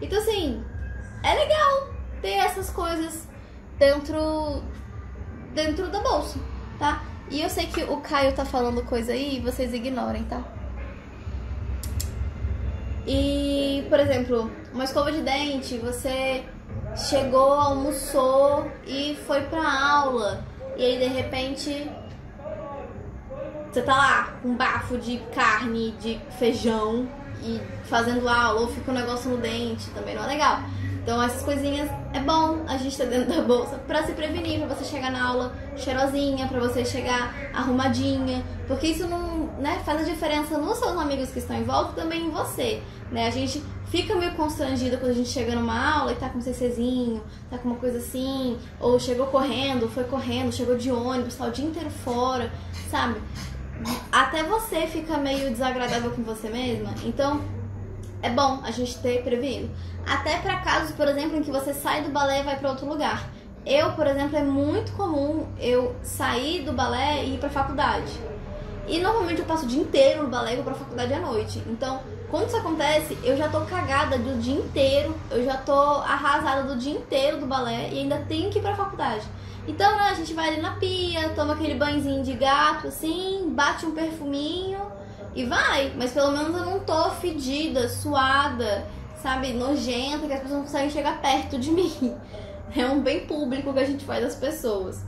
Então, 0.00 0.18
assim, 0.18 0.62
é 1.22 1.34
legal 1.34 1.88
ter 2.20 2.34
essas 2.34 2.70
coisas 2.70 3.26
dentro 3.78 4.62
dentro 5.54 5.88
da 5.88 6.00
bolsa, 6.00 6.38
tá? 6.78 7.02
E 7.30 7.40
eu 7.40 7.48
sei 7.48 7.66
que 7.66 7.82
o 7.84 7.98
Caio 7.98 8.34
tá 8.34 8.44
falando 8.44 8.84
coisa 8.84 9.12
aí, 9.12 9.40
vocês 9.40 9.72
ignorem, 9.72 10.24
tá? 10.24 10.42
E, 13.06 13.84
por 13.88 14.00
exemplo, 14.00 14.50
uma 14.72 14.84
escova 14.84 15.12
de 15.12 15.20
dente, 15.20 15.76
você 15.78 16.44
chegou, 16.96 17.52
almoçou 17.52 18.70
e 18.86 19.16
foi 19.26 19.42
pra 19.42 19.62
aula. 19.62 20.44
E 20.76 20.84
aí 20.84 20.98
de 20.98 21.06
repente 21.06 21.90
você 23.70 23.82
tá 23.82 23.96
lá 23.96 24.34
com 24.40 24.50
um 24.50 24.56
bafo 24.56 24.96
de 24.96 25.18
carne, 25.34 25.92
de 26.00 26.20
feijão 26.38 27.08
e 27.42 27.60
fazendo 27.84 28.28
aula, 28.28 28.60
ou 28.60 28.68
fica 28.68 28.90
um 28.90 28.94
negócio 28.94 29.30
no 29.30 29.36
dente, 29.36 29.90
também 29.90 30.14
não 30.14 30.24
é 30.24 30.28
legal. 30.28 30.60
Então 31.04 31.22
essas 31.22 31.42
coisinhas 31.42 31.90
é 32.14 32.18
bom 32.18 32.64
a 32.66 32.78
gente 32.78 32.96
ter 32.96 33.06
dentro 33.06 33.28
da 33.28 33.42
bolsa 33.42 33.76
para 33.86 34.04
se 34.04 34.12
prevenir, 34.12 34.58
para 34.60 34.74
você 34.74 34.86
chegar 34.86 35.12
na 35.12 35.28
aula 35.28 35.52
cheirosinha, 35.76 36.48
para 36.48 36.58
você 36.58 36.82
chegar 36.82 37.34
arrumadinha, 37.52 38.42
porque 38.66 38.86
isso 38.86 39.06
não, 39.06 39.48
né, 39.58 39.82
faz 39.84 40.00
a 40.00 40.04
diferença 40.10 40.56
nos 40.56 40.78
seus 40.78 40.96
amigos 40.96 41.28
que 41.28 41.40
estão 41.40 41.56
em 41.56 41.62
volta 41.62 41.92
e 41.92 42.02
também 42.02 42.26
em 42.26 42.30
você, 42.30 42.82
né? 43.12 43.26
A 43.26 43.30
gente 43.30 43.62
fica 43.90 44.14
meio 44.14 44.32
constrangido 44.32 44.96
quando 44.96 45.10
a 45.10 45.14
gente 45.14 45.28
chega 45.28 45.54
numa 45.54 45.98
aula 45.98 46.12
e 46.12 46.16
tá 46.16 46.30
com 46.30 46.38
um 46.38 46.40
CCzinho, 46.40 47.22
tá 47.50 47.58
com 47.58 47.68
uma 47.68 47.76
coisa 47.76 47.98
assim, 47.98 48.56
ou 48.80 48.98
chegou 48.98 49.26
correndo, 49.26 49.90
foi 49.90 50.04
correndo, 50.04 50.54
chegou 50.54 50.74
de 50.74 50.90
ônibus, 50.90 51.34
tá 51.34 51.46
o 51.48 51.50
dia 51.50 51.66
inteiro 51.66 51.90
fora, 51.90 52.50
sabe? 52.90 53.20
Até 54.10 54.42
você 54.42 54.86
fica 54.86 55.18
meio 55.18 55.50
desagradável 55.50 56.12
com 56.12 56.22
você 56.22 56.48
mesma. 56.48 56.94
Então, 57.04 57.42
é 58.24 58.30
bom 58.30 58.60
a 58.64 58.70
gente 58.70 58.98
ter 58.98 59.22
prevenido. 59.22 59.70
Até 60.06 60.38
para 60.38 60.56
casos, 60.60 60.92
por 60.92 61.06
exemplo, 61.06 61.36
em 61.36 61.42
que 61.42 61.52
você 61.52 61.74
sai 61.74 62.02
do 62.02 62.08
balé 62.08 62.40
e 62.40 62.42
vai 62.42 62.58
para 62.58 62.70
outro 62.70 62.86
lugar. 62.86 63.28
Eu, 63.66 63.92
por 63.92 64.06
exemplo, 64.06 64.36
é 64.38 64.42
muito 64.42 64.92
comum 64.92 65.46
eu 65.60 65.94
sair 66.02 66.62
do 66.62 66.72
balé 66.72 67.22
e 67.22 67.34
ir 67.34 67.38
para 67.38 67.50
faculdade. 67.50 68.12
E 68.88 68.98
normalmente 68.98 69.40
eu 69.40 69.46
passo 69.46 69.66
o 69.66 69.68
dia 69.68 69.82
inteiro 69.82 70.22
no 70.22 70.30
balé 70.30 70.52
e 70.52 70.56
vou 70.56 70.64
pra 70.64 70.74
faculdade 70.74 71.12
à 71.12 71.20
noite. 71.20 71.62
Então, 71.66 72.00
quando 72.30 72.48
isso 72.48 72.56
acontece, 72.56 73.16
eu 73.22 73.36
já 73.36 73.48
tô 73.48 73.60
cagada 73.62 74.16
do 74.16 74.40
dia 74.40 74.56
inteiro, 74.56 75.14
eu 75.30 75.44
já 75.44 75.58
tô 75.58 75.72
arrasada 75.72 76.62
do 76.62 76.76
dia 76.78 76.96
inteiro 76.96 77.38
do 77.38 77.46
balé 77.46 77.90
e 77.92 77.98
ainda 77.98 78.24
tenho 78.26 78.50
que 78.50 78.58
ir 78.58 78.62
pra 78.62 78.74
faculdade. 78.74 79.26
Então, 79.68 79.96
né, 79.96 80.08
a 80.10 80.14
gente 80.14 80.32
vai 80.32 80.48
ali 80.48 80.62
na 80.62 80.72
pia, 80.72 81.28
toma 81.30 81.52
aquele 81.52 81.74
banhozinho 81.74 82.22
de 82.22 82.32
gato, 82.32 82.88
assim, 82.88 83.50
bate 83.54 83.84
um 83.84 83.92
perfuminho 83.92 84.93
e 85.34 85.44
vai, 85.44 85.92
mas 85.96 86.12
pelo 86.12 86.30
menos 86.30 86.56
eu 86.56 86.64
não 86.64 86.78
tô 86.80 87.10
fedida, 87.10 87.88
suada, 87.88 88.86
sabe, 89.20 89.52
nojenta, 89.52 90.26
que 90.26 90.32
as 90.32 90.40
pessoas 90.40 90.50
não 90.50 90.62
conseguem 90.62 90.90
chegar 90.90 91.20
perto 91.20 91.58
de 91.58 91.70
mim. 91.72 92.16
É 92.74 92.86
um 92.86 93.00
bem 93.00 93.26
público 93.26 93.72
que 93.72 93.80
a 93.80 93.84
gente 93.84 94.04
faz 94.04 94.22
das 94.22 94.36
pessoas. 94.36 95.04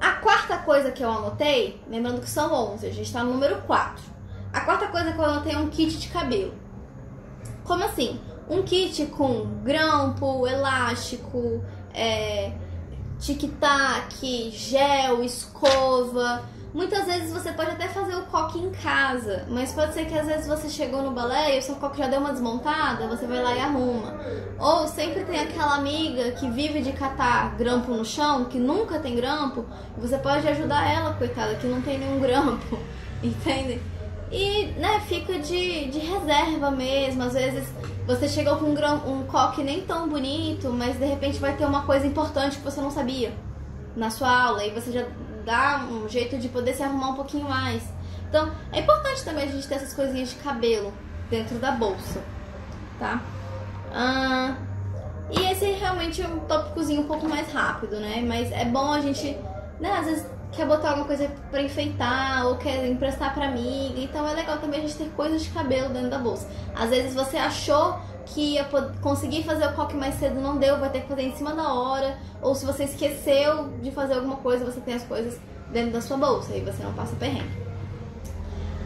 A 0.00 0.12
quarta 0.12 0.58
coisa 0.58 0.92
que 0.92 1.02
eu 1.02 1.10
anotei, 1.10 1.80
lembrando 1.88 2.20
que 2.20 2.30
são 2.30 2.52
11, 2.74 2.86
a 2.86 2.92
gente 2.92 3.12
tá 3.12 3.24
no 3.24 3.32
número 3.32 3.60
4. 3.62 4.02
A 4.52 4.60
quarta 4.60 4.86
coisa 4.86 5.12
que 5.12 5.18
eu 5.18 5.24
anotei 5.24 5.52
é 5.52 5.58
um 5.58 5.68
kit 5.68 5.98
de 5.98 6.08
cabelo. 6.08 6.54
Como 7.64 7.84
assim? 7.84 8.20
Um 8.48 8.62
kit 8.62 9.06
com 9.06 9.46
grampo, 9.62 10.46
elástico, 10.46 11.62
é, 11.92 12.52
tic-tac, 13.18 14.50
gel, 14.50 15.22
escova 15.22 16.42
Muitas 16.72 17.04
vezes 17.04 17.32
você 17.32 17.50
pode 17.52 17.72
até 17.72 17.88
fazer 17.88 18.14
o 18.14 18.22
coque 18.26 18.58
em 18.58 18.70
casa, 18.70 19.44
mas 19.48 19.72
pode 19.72 19.92
ser 19.92 20.06
que 20.06 20.16
às 20.16 20.26
vezes 20.26 20.46
você 20.46 20.68
chegou 20.68 21.02
no 21.02 21.10
balé 21.10 21.56
e 21.56 21.58
o 21.58 21.62
seu 21.62 21.74
coque 21.74 21.98
já 21.98 22.06
deu 22.06 22.20
uma 22.20 22.32
desmontada, 22.32 23.08
você 23.08 23.26
vai 23.26 23.42
lá 23.42 23.56
e 23.56 23.60
arruma. 23.60 24.14
Ou 24.56 24.86
sempre 24.86 25.24
tem 25.24 25.40
aquela 25.40 25.74
amiga 25.74 26.30
que 26.32 26.48
vive 26.48 26.80
de 26.80 26.92
catar 26.92 27.56
grampo 27.56 27.90
no 27.92 28.04
chão, 28.04 28.44
que 28.44 28.58
nunca 28.58 29.00
tem 29.00 29.16
grampo, 29.16 29.64
você 29.98 30.16
pode 30.16 30.46
ajudar 30.46 30.88
ela, 30.88 31.14
coitada, 31.14 31.56
que 31.56 31.66
não 31.66 31.82
tem 31.82 31.98
nenhum 31.98 32.20
grampo, 32.20 32.78
entende? 33.20 33.82
E, 34.30 34.66
né, 34.78 35.00
fica 35.08 35.40
de, 35.40 35.86
de 35.86 35.98
reserva 35.98 36.70
mesmo. 36.70 37.24
Às 37.24 37.32
vezes 37.32 37.68
você 38.06 38.28
chegou 38.28 38.56
com 38.56 38.66
um, 38.66 39.12
um 39.12 39.24
coque 39.24 39.64
nem 39.64 39.80
tão 39.80 40.08
bonito, 40.08 40.70
mas 40.70 40.96
de 40.96 41.04
repente 41.04 41.40
vai 41.40 41.56
ter 41.56 41.64
uma 41.64 41.82
coisa 41.82 42.06
importante 42.06 42.58
que 42.58 42.62
você 42.62 42.80
não 42.80 42.92
sabia 42.92 43.32
na 43.96 44.08
sua 44.08 44.30
aula 44.30 44.64
e 44.64 44.70
você 44.70 44.92
já 44.92 45.04
dá 45.44 45.86
um 45.90 46.08
jeito 46.08 46.38
de 46.38 46.48
poder 46.48 46.74
se 46.74 46.82
arrumar 46.82 47.10
um 47.10 47.14
pouquinho 47.14 47.48
mais. 47.48 47.82
Então, 48.28 48.50
é 48.72 48.80
importante 48.80 49.24
também 49.24 49.44
a 49.44 49.48
gente 49.48 49.66
ter 49.66 49.74
essas 49.74 49.92
coisinhas 49.92 50.30
de 50.30 50.36
cabelo 50.36 50.92
dentro 51.28 51.58
da 51.58 51.72
bolsa, 51.72 52.22
tá? 52.98 53.20
Ah, 53.92 54.56
e 55.30 55.40
esse 55.50 55.64
é 55.64 55.76
realmente 55.76 56.22
um 56.22 56.40
tópicozinho 56.40 57.02
um 57.02 57.06
pouco 57.06 57.28
mais 57.28 57.52
rápido, 57.52 57.96
né? 57.96 58.22
Mas 58.26 58.50
é 58.52 58.64
bom 58.64 58.92
a 58.92 59.00
gente, 59.00 59.36
né, 59.80 59.92
às 59.98 60.06
vezes 60.06 60.26
quer 60.52 60.66
botar 60.66 60.90
alguma 60.90 61.06
coisa 61.06 61.28
para 61.50 61.62
enfeitar 61.62 62.46
ou 62.46 62.56
quer 62.56 62.86
emprestar 62.88 63.32
para 63.32 63.46
amiga, 63.46 64.00
então 64.00 64.26
é 64.26 64.34
legal 64.34 64.58
também 64.58 64.80
a 64.80 64.82
gente 64.82 64.96
ter 64.96 65.08
coisas 65.10 65.42
de 65.42 65.50
cabelo 65.50 65.90
dentro 65.90 66.10
da 66.10 66.18
bolsa. 66.18 66.48
Às 66.74 66.90
vezes 66.90 67.14
você 67.14 67.36
achou 67.36 67.98
que 68.34 68.54
ia 68.54 68.68
conseguir 69.00 69.42
fazer 69.42 69.66
o 69.66 69.72
coque 69.72 69.96
mais 69.96 70.14
cedo, 70.14 70.40
não 70.40 70.56
deu, 70.56 70.78
vai 70.78 70.90
ter 70.90 71.02
que 71.02 71.08
fazer 71.08 71.22
em 71.22 71.34
cima 71.34 71.54
da 71.54 71.72
hora. 71.72 72.18
Ou 72.40 72.54
se 72.54 72.64
você 72.64 72.84
esqueceu 72.84 73.68
de 73.82 73.90
fazer 73.90 74.14
alguma 74.14 74.36
coisa, 74.36 74.64
você 74.64 74.80
tem 74.80 74.94
as 74.94 75.04
coisas 75.04 75.38
dentro 75.72 75.92
da 75.92 76.00
sua 76.00 76.16
bolsa 76.16 76.54
e 76.56 76.60
você 76.60 76.82
não 76.82 76.92
passa 76.92 77.14
perrengue. 77.16 77.60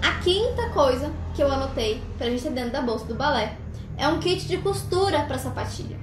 A 0.03 0.21
quinta 0.21 0.71
coisa 0.71 1.13
que 1.35 1.43
eu 1.43 1.51
anotei 1.51 2.03
pra 2.19 2.29
gente 2.29 2.43
ter 2.43 2.51
dentro 2.51 2.73
da 2.73 2.83
bolsa 2.83 3.05
do 3.07 3.15
balé 3.15 3.57
é 3.97 4.09
um 4.09 4.19
kit 4.19 4.47
de 4.47 4.59
costura 4.59 5.23
para 5.23 5.39
sapatilha. 5.39 5.99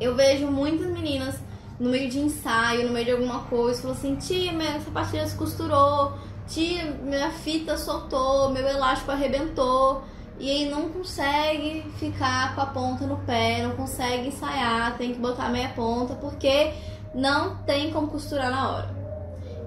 Eu 0.00 0.14
vejo 0.14 0.46
muitas 0.46 0.86
meninas 0.86 1.36
no 1.78 1.90
meio 1.90 2.08
de 2.10 2.18
ensaio, 2.18 2.86
no 2.86 2.92
meio 2.92 3.06
de 3.06 3.12
alguma 3.12 3.40
coisa, 3.40 3.80
falam 3.80 3.96
assim: 3.96 4.16
tia, 4.16 4.52
minha 4.52 4.80
sapatilha 4.80 5.26
se 5.26 5.36
costurou, 5.36 6.12
tia, 6.46 6.84
minha 7.02 7.30
fita 7.30 7.76
soltou, 7.76 8.50
meu 8.50 8.66
elástico 8.66 9.10
arrebentou 9.10 10.02
e 10.38 10.50
aí 10.50 10.68
não 10.68 10.88
consegue 10.88 11.84
ficar 11.98 12.54
com 12.54 12.60
a 12.60 12.66
ponta 12.66 13.06
no 13.06 13.18
pé, 13.18 13.62
não 13.62 13.76
consegue 13.76 14.28
ensaiar, 14.28 14.96
tem 14.96 15.12
que 15.12 15.20
botar 15.20 15.48
meia 15.48 15.68
ponta 15.70 16.14
porque 16.14 16.72
não 17.14 17.56
tem 17.58 17.92
como 17.92 18.08
costurar 18.08 18.50
na 18.50 18.70
hora. 18.70 19.04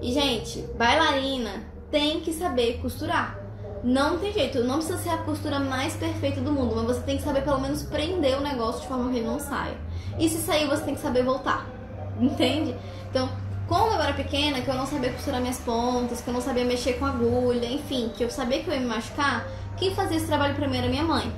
E 0.02 0.12
gente, 0.12 0.60
bailarina 0.76 1.64
tem 1.90 2.20
que 2.20 2.32
saber 2.32 2.80
costurar. 2.80 3.38
Não 3.82 4.18
tem 4.18 4.32
jeito, 4.32 4.62
não 4.64 4.76
precisa 4.76 4.98
ser 4.98 5.10
a 5.10 5.18
costura 5.18 5.58
mais 5.60 5.94
perfeita 5.94 6.40
do 6.40 6.52
mundo, 6.52 6.74
mas 6.76 6.96
você 6.96 7.02
tem 7.02 7.16
que 7.16 7.22
saber 7.22 7.42
pelo 7.42 7.60
menos 7.60 7.84
prender 7.84 8.36
o 8.36 8.42
negócio 8.42 8.82
de 8.82 8.88
forma 8.88 9.10
que 9.10 9.18
ele 9.18 9.26
não 9.26 9.38
saia. 9.38 9.76
E 10.18 10.28
se 10.28 10.38
sair, 10.38 10.66
você 10.66 10.82
tem 10.84 10.94
que 10.94 11.00
saber 11.00 11.22
voltar. 11.22 11.66
Entende? 12.20 12.74
Então, 13.08 13.28
como 13.68 13.92
eu 13.92 14.00
era 14.00 14.14
pequena, 14.14 14.60
que 14.62 14.68
eu 14.68 14.74
não 14.74 14.86
sabia 14.86 15.12
costurar 15.12 15.40
minhas 15.40 15.58
pontas, 15.58 16.20
que 16.22 16.28
eu 16.28 16.34
não 16.34 16.40
sabia 16.40 16.64
mexer 16.64 16.94
com 16.94 17.04
agulha, 17.04 17.66
enfim, 17.66 18.10
que 18.16 18.24
eu 18.24 18.30
sabia 18.30 18.62
que 18.62 18.68
eu 18.68 18.74
ia 18.74 18.80
me 18.80 18.86
machucar, 18.86 19.46
quem 19.76 19.94
fazia 19.94 20.16
esse 20.16 20.26
trabalho 20.26 20.54
pra 20.54 20.66
mim 20.66 20.78
era 20.78 20.88
minha 20.88 21.04
mãe. 21.04 21.30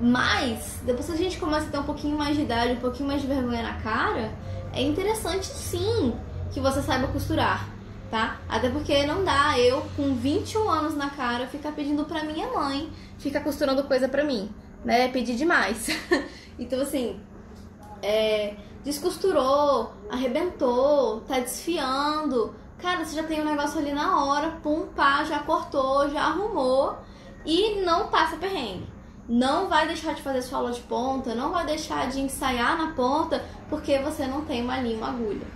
Mas, 0.00 0.80
depois 0.84 1.06
que 1.06 1.12
a 1.12 1.16
gente 1.16 1.38
começa 1.38 1.66
a 1.66 1.70
ter 1.70 1.78
um 1.78 1.84
pouquinho 1.84 2.18
mais 2.18 2.34
de 2.36 2.42
idade, 2.42 2.72
um 2.72 2.80
pouquinho 2.80 3.08
mais 3.08 3.20
de 3.20 3.28
vergonha 3.28 3.62
na 3.62 3.74
cara, 3.74 4.32
é 4.72 4.82
interessante 4.82 5.46
sim 5.46 6.14
que 6.52 6.58
você 6.58 6.82
saiba 6.82 7.06
costurar. 7.08 7.68
tá? 8.10 8.40
Até 8.48 8.68
porque 8.68 9.06
não 9.06 9.24
dá 9.24 9.58
eu, 9.58 9.86
com 9.96 10.14
21 10.14 10.68
anos 10.68 10.96
na 10.96 11.10
cara, 11.10 11.46
ficar 11.46 11.72
pedindo 11.72 12.04
pra 12.04 12.24
minha 12.24 12.48
mãe 12.48 12.90
ficar 13.18 13.40
costurando 13.40 13.84
coisa 13.84 14.08
pra 14.08 14.24
mim, 14.24 14.50
né? 14.84 15.08
Pedir 15.08 15.36
demais. 15.36 15.88
então, 16.58 16.80
assim, 16.80 17.20
é, 18.02 18.54
descosturou, 18.84 19.92
arrebentou, 20.10 21.20
tá 21.20 21.38
desfiando. 21.38 22.54
Cara, 22.78 23.04
você 23.04 23.16
já 23.16 23.22
tem 23.22 23.40
um 23.40 23.44
negócio 23.44 23.78
ali 23.78 23.92
na 23.92 24.24
hora, 24.24 24.58
pum, 24.62 24.86
pá, 24.94 25.22
já 25.24 25.40
cortou, 25.40 26.08
já 26.08 26.22
arrumou 26.22 26.96
e 27.44 27.82
não 27.82 28.08
passa 28.08 28.36
perrengue. 28.36 28.88
Não 29.28 29.68
vai 29.68 29.86
deixar 29.86 30.14
de 30.14 30.22
fazer 30.22 30.42
sua 30.42 30.58
aula 30.58 30.72
de 30.72 30.80
ponta, 30.80 31.34
não 31.34 31.52
vai 31.52 31.64
deixar 31.64 32.08
de 32.08 32.20
ensaiar 32.20 32.76
na 32.76 32.92
ponta 32.94 33.44
porque 33.68 33.98
você 33.98 34.26
não 34.26 34.44
tem 34.44 34.62
uma 34.62 34.78
linha, 34.78 34.96
uma 34.96 35.08
agulha, 35.10 35.46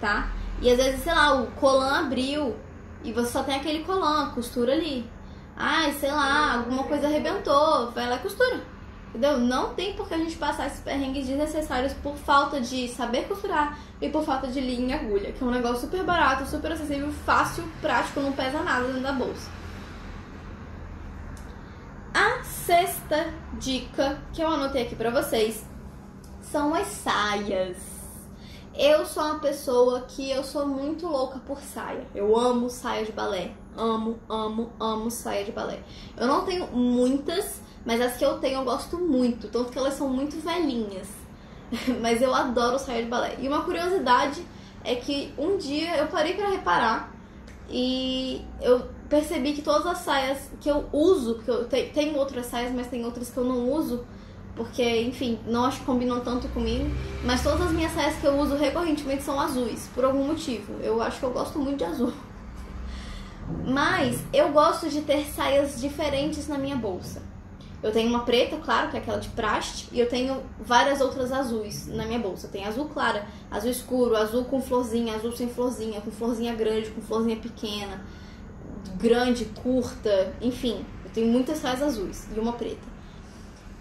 tá? 0.00 0.30
E 0.60 0.70
às 0.70 0.76
vezes, 0.76 1.02
sei 1.02 1.14
lá, 1.14 1.40
o 1.40 1.46
colan 1.52 2.00
abriu 2.00 2.56
e 3.02 3.12
você 3.12 3.30
só 3.30 3.42
tem 3.42 3.56
aquele 3.56 3.84
colan, 3.84 4.30
costura 4.30 4.72
ali. 4.72 5.08
Ai, 5.56 5.92
sei 5.92 6.10
lá, 6.10 6.54
alguma 6.54 6.84
coisa 6.84 7.06
arrebentou, 7.06 7.90
vai 7.92 8.08
lá 8.08 8.16
e 8.16 8.18
costura. 8.18 8.60
Entendeu? 9.16 9.38
Não 9.38 9.72
tem 9.72 9.94
por 9.94 10.06
que 10.06 10.12
a 10.12 10.18
gente 10.18 10.36
passar 10.36 10.66
esses 10.66 10.80
perrengues 10.80 11.26
desnecessários 11.26 11.94
por 11.94 12.16
falta 12.16 12.60
de 12.60 12.86
saber 12.86 13.26
costurar 13.26 13.78
e 13.98 14.10
por 14.10 14.22
falta 14.22 14.46
de 14.46 14.60
linha 14.60 14.94
e 14.94 14.98
agulha, 14.98 15.32
que 15.32 15.42
é 15.42 15.46
um 15.46 15.50
negócio 15.50 15.86
super 15.86 16.04
barato, 16.04 16.44
super 16.44 16.72
acessível, 16.72 17.10
fácil, 17.24 17.64
prático, 17.80 18.20
não 18.20 18.32
pesa 18.32 18.62
nada 18.62 18.84
dentro 18.84 19.00
da 19.00 19.12
bolsa. 19.12 19.50
A 22.12 22.44
sexta 22.44 23.32
dica 23.54 24.20
que 24.34 24.42
eu 24.42 24.48
anotei 24.48 24.82
aqui 24.82 24.94
pra 24.94 25.08
vocês 25.08 25.64
são 26.42 26.74
as 26.74 26.86
saias. 26.86 27.78
Eu 28.74 29.06
sou 29.06 29.22
uma 29.22 29.38
pessoa 29.38 30.02
que 30.02 30.30
eu 30.30 30.44
sou 30.44 30.66
muito 30.66 31.06
louca 31.06 31.38
por 31.38 31.58
saia. 31.62 32.06
Eu 32.14 32.38
amo 32.38 32.68
saia 32.68 33.06
de 33.06 33.12
balé. 33.12 33.52
Amo, 33.74 34.18
amo, 34.28 34.70
amo 34.78 35.10
saia 35.10 35.42
de 35.42 35.52
balé. 35.52 35.82
Eu 36.18 36.26
não 36.26 36.44
tenho 36.44 36.66
muitas, 36.66 37.62
mas 37.86 38.00
as 38.00 38.16
que 38.16 38.24
eu 38.24 38.38
tenho 38.38 38.58
eu 38.58 38.64
gosto 38.64 38.98
muito, 38.98 39.48
tanto 39.48 39.70
que 39.70 39.78
elas 39.78 39.94
são 39.94 40.08
muito 40.08 40.38
velhinhas. 40.44 41.08
mas 42.00 42.20
eu 42.22 42.34
adoro 42.34 42.78
saia 42.78 43.02
de 43.02 43.08
balé. 43.08 43.36
E 43.40 43.48
uma 43.48 43.62
curiosidade 43.62 44.42
é 44.84 44.94
que 44.94 45.32
um 45.38 45.56
dia 45.56 45.96
eu 45.96 46.06
parei 46.08 46.34
para 46.34 46.50
reparar 46.50 47.12
e 47.68 48.44
eu 48.60 48.86
percebi 49.08 49.52
que 49.52 49.62
todas 49.62 49.86
as 49.86 49.98
saias 49.98 50.50
que 50.60 50.68
eu 50.68 50.86
uso, 50.92 51.36
porque 51.36 51.50
eu 51.50 51.64
tenho 51.66 52.16
outras 52.16 52.46
saias, 52.46 52.72
mas 52.72 52.86
tem 52.86 53.04
outras 53.04 53.30
que 53.30 53.36
eu 53.36 53.44
não 53.44 53.70
uso, 53.72 54.04
porque, 54.54 55.02
enfim, 55.02 55.38
não 55.46 55.64
acho 55.64 55.80
que 55.80 55.84
combinam 55.84 56.20
tanto 56.20 56.48
comigo, 56.48 56.88
mas 57.24 57.42
todas 57.42 57.60
as 57.62 57.72
minhas 57.72 57.92
saias 57.92 58.16
que 58.16 58.26
eu 58.26 58.38
uso 58.38 58.56
recorrentemente 58.56 59.22
são 59.22 59.38
azuis, 59.38 59.88
por 59.94 60.04
algum 60.04 60.24
motivo. 60.24 60.74
Eu 60.80 61.02
acho 61.02 61.18
que 61.18 61.24
eu 61.24 61.30
gosto 61.30 61.58
muito 61.58 61.78
de 61.78 61.84
azul. 61.84 62.12
Mas 63.64 64.20
eu 64.32 64.50
gosto 64.50 64.88
de 64.88 65.02
ter 65.02 65.24
saias 65.24 65.80
diferentes 65.80 66.48
na 66.48 66.58
minha 66.58 66.74
bolsa. 66.74 67.22
Eu 67.86 67.92
tenho 67.92 68.08
uma 68.08 68.24
preta, 68.24 68.56
claro, 68.56 68.90
que 68.90 68.96
é 68.96 69.00
aquela 69.00 69.18
de 69.18 69.28
praste, 69.28 69.88
e 69.92 70.00
eu 70.00 70.08
tenho 70.08 70.42
várias 70.58 71.00
outras 71.00 71.30
azuis 71.30 71.86
na 71.86 72.04
minha 72.04 72.18
bolsa. 72.18 72.48
Tem 72.48 72.66
azul 72.66 72.86
clara, 72.86 73.24
azul 73.48 73.70
escuro, 73.70 74.16
azul 74.16 74.44
com 74.44 74.60
florzinha, 74.60 75.14
azul 75.14 75.30
sem 75.30 75.48
florzinha, 75.48 76.00
com 76.00 76.10
florzinha 76.10 76.52
grande, 76.52 76.90
com 76.90 77.00
florzinha 77.00 77.36
pequena, 77.36 78.04
grande, 78.96 79.44
curta, 79.62 80.34
enfim. 80.42 80.84
Eu 81.04 81.10
tenho 81.12 81.28
muitas 81.28 81.58
saias 81.58 81.80
azuis 81.80 82.26
e 82.36 82.40
uma 82.40 82.54
preta. 82.54 82.96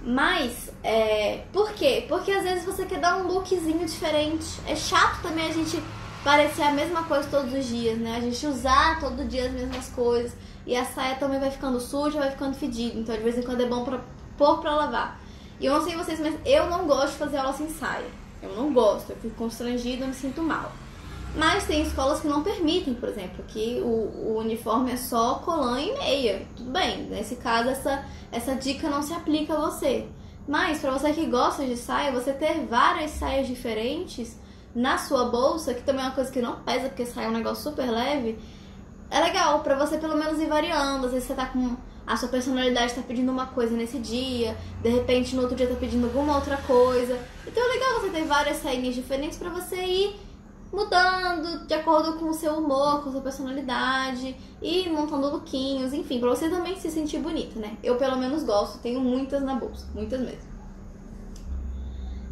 Mas, 0.03 0.71
é, 0.83 1.41
por 1.51 1.71
quê? 1.71 2.05
Porque 2.07 2.31
às 2.31 2.43
vezes 2.43 2.63
você 2.63 2.85
quer 2.85 3.00
dar 3.00 3.17
um 3.17 3.27
lookzinho 3.27 3.88
diferente. 3.88 4.45
É 4.67 4.75
chato 4.75 5.24
também 5.24 5.47
a 5.47 5.51
gente 5.51 5.81
parecer 6.25 6.63
a 6.63 6.72
mesma 6.72 7.03
coisa 7.03 7.29
todos 7.29 7.53
os 7.53 7.67
dias, 7.67 8.00
né? 8.00 8.17
A 8.17 8.20
gente 8.20 8.48
usar 8.48 9.00
todo 9.00 9.24
dia 9.25 9.46
as 9.46 9.51
mesmas 9.51 9.88
coisas. 9.89 10.34
E 10.65 10.75
a 10.75 10.84
saia 10.84 11.15
também 11.17 11.39
vai 11.39 11.51
ficando 11.51 11.79
suja, 11.79 12.17
vai 12.17 12.32
ficando 12.32 12.55
fedida. 12.55 12.98
Então, 12.98 13.15
de 13.15 13.22
vez 13.22 13.38
em 13.38 13.44
quando 13.44 13.62
é 13.62 13.67
bom 13.67 13.86
pra 13.86 14.01
pôr 14.36 14.60
pra 14.60 14.75
lavar. 14.75 15.22
E 15.60 15.67
eu 15.67 15.74
não 15.74 15.84
sei 15.84 15.96
vocês, 15.96 16.20
mas 16.20 16.36
eu 16.44 16.67
não 16.67 16.88
gosto 16.88 17.12
de 17.12 17.17
fazer 17.20 17.38
aula 17.38 17.53
sem 17.53 17.70
saia. 17.70 18.10
Eu 18.41 18.55
não 18.55 18.74
gosto, 18.74 19.12
eu 19.12 19.15
fico 19.17 19.36
constrangida, 19.36 20.03
eu 20.03 20.08
me 20.08 20.15
sinto 20.15 20.41
mal. 20.41 20.72
Mas 21.36 21.65
tem 21.65 21.84
escolas 21.84 22.22
que 22.22 22.27
não 22.27 22.41
permitem, 22.41 22.96
por 22.96 23.10
exemplo, 23.10 23.46
que 23.48 23.79
o, 23.83 24.31
o 24.31 24.38
uniforme 24.40 24.92
é 24.92 24.98
só 24.98 25.35
colã 25.35 25.79
e 25.79 25.96
meia. 25.96 26.48
Tudo 26.55 26.72
bem, 26.72 27.03
nesse 27.03 27.35
caso 27.35 27.70
essa, 27.70 28.03
essa 28.31 28.55
dica 28.55 28.90
não 28.90 29.03
se 29.03 29.14
aplica 29.14 29.53
a 29.53 29.70
você. 29.70 30.07
Mas 30.48 30.79
para 30.79 30.92
você 30.92 31.14
que 31.14 31.25
gosta 31.27 31.64
de 31.64 31.77
saia, 31.77 32.11
você 32.11 32.33
ter 32.33 32.66
várias 32.66 33.11
saias 33.11 33.48
diferentes 33.48 34.38
na 34.75 34.98
sua 34.98 35.25
bolsa, 35.25 35.74
que 35.74 35.81
também 35.81 36.03
é 36.03 36.07
uma 36.07 36.14
coisa 36.14 36.29
que 36.29 36.42
não 36.42 36.61
pesa, 36.61 36.90
porque 36.90 37.05
saia 37.05 37.27
é 37.27 37.29
um 37.29 37.31
negócio 37.31 37.64
super 37.64 37.90
leve, 37.90 38.38
é 39.09 39.20
legal 39.22 39.61
para 39.61 39.75
você 39.77 39.98
pelo 39.98 40.18
menos 40.18 40.40
ir 40.40 40.48
variando. 40.48 41.05
Às 41.05 41.14
vezes 41.14 41.27
você 41.27 41.33
tá 41.33 41.46
com 41.46 41.77
a 42.05 42.16
sua 42.18 42.29
personalidade 42.29 42.94
tá 42.94 43.01
pedindo 43.01 43.31
uma 43.31 43.48
coisa 43.48 43.75
nesse 43.75 43.98
dia, 43.98 44.55
de 44.81 44.90
repente 44.90 45.35
no 45.35 45.42
outro 45.42 45.55
dia 45.55 45.68
tá 45.68 45.75
pedindo 45.75 46.05
alguma 46.05 46.35
outra 46.35 46.57
coisa. 46.57 47.18
Então 47.48 47.64
é 47.64 47.74
legal 47.74 48.01
você 48.01 48.09
ter 48.09 48.25
várias 48.25 48.57
sainhas 48.57 48.94
diferentes 48.94 49.38
para 49.38 49.50
você 49.50 49.77
ir 49.77 50.20
mudando 50.72 51.66
de 51.66 51.74
acordo 51.74 52.18
com 52.20 52.25
o 52.25 52.33
seu 52.33 52.53
humor, 52.55 53.01
com 53.01 53.09
a 53.09 53.11
sua 53.14 53.22
personalidade 53.22 54.35
e 54.61 54.90
montando 54.90 55.29
lookinhos, 55.29 55.94
enfim, 55.94 56.20
para 56.20 56.29
você 56.29 56.50
também 56.50 56.77
se 56.79 56.92
sentir 56.92 57.20
bonita, 57.20 57.59
né? 57.59 57.77
Eu 57.81 57.96
pelo 57.96 58.18
menos 58.18 58.44
gosto, 58.44 58.79
tenho 58.79 59.00
muitas 59.00 59.42
na 59.42 59.55
bolsa, 59.55 59.88
muitas 59.94 60.20
mesmo. 60.20 60.53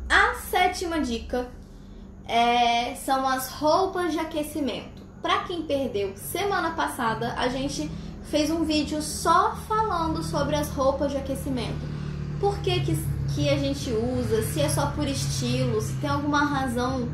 A 0.09 0.35
sétima 0.35 0.99
dica 0.99 1.49
é, 2.27 2.95
são 2.95 3.27
as 3.27 3.49
roupas 3.49 4.11
de 4.11 4.19
aquecimento. 4.19 5.03
Para 5.21 5.39
quem 5.39 5.63
perdeu 5.63 6.15
semana 6.17 6.71
passada, 6.71 7.33
a 7.37 7.47
gente 7.47 7.89
fez 8.23 8.49
um 8.49 8.63
vídeo 8.63 9.01
só 9.01 9.55
falando 9.67 10.23
sobre 10.23 10.55
as 10.55 10.69
roupas 10.69 11.11
de 11.11 11.17
aquecimento. 11.17 11.87
Por 12.39 12.57
que, 12.59 12.79
que, 12.81 12.97
que 13.33 13.49
a 13.49 13.57
gente 13.57 13.89
usa, 13.91 14.43
se 14.43 14.61
é 14.61 14.69
só 14.69 14.87
por 14.87 15.07
estilo, 15.07 15.79
se 15.81 15.93
tem 15.95 16.09
alguma 16.09 16.43
razão 16.43 17.07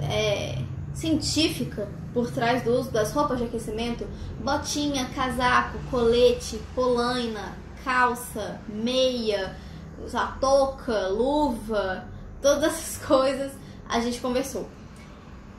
é, 0.00 0.58
científica 0.92 1.88
por 2.12 2.30
trás 2.30 2.62
do 2.62 2.72
uso 2.72 2.90
das 2.90 3.12
roupas 3.12 3.38
de 3.38 3.44
aquecimento, 3.44 4.06
botinha, 4.42 5.06
casaco, 5.14 5.78
colete, 5.90 6.60
polaina, 6.74 7.56
calça, 7.84 8.60
meia, 8.68 9.56
a 10.12 11.08
luva, 11.08 12.04
todas 12.40 12.64
essas 12.64 12.98
coisas 13.06 13.52
a 13.88 14.00
gente 14.00 14.20
conversou. 14.20 14.68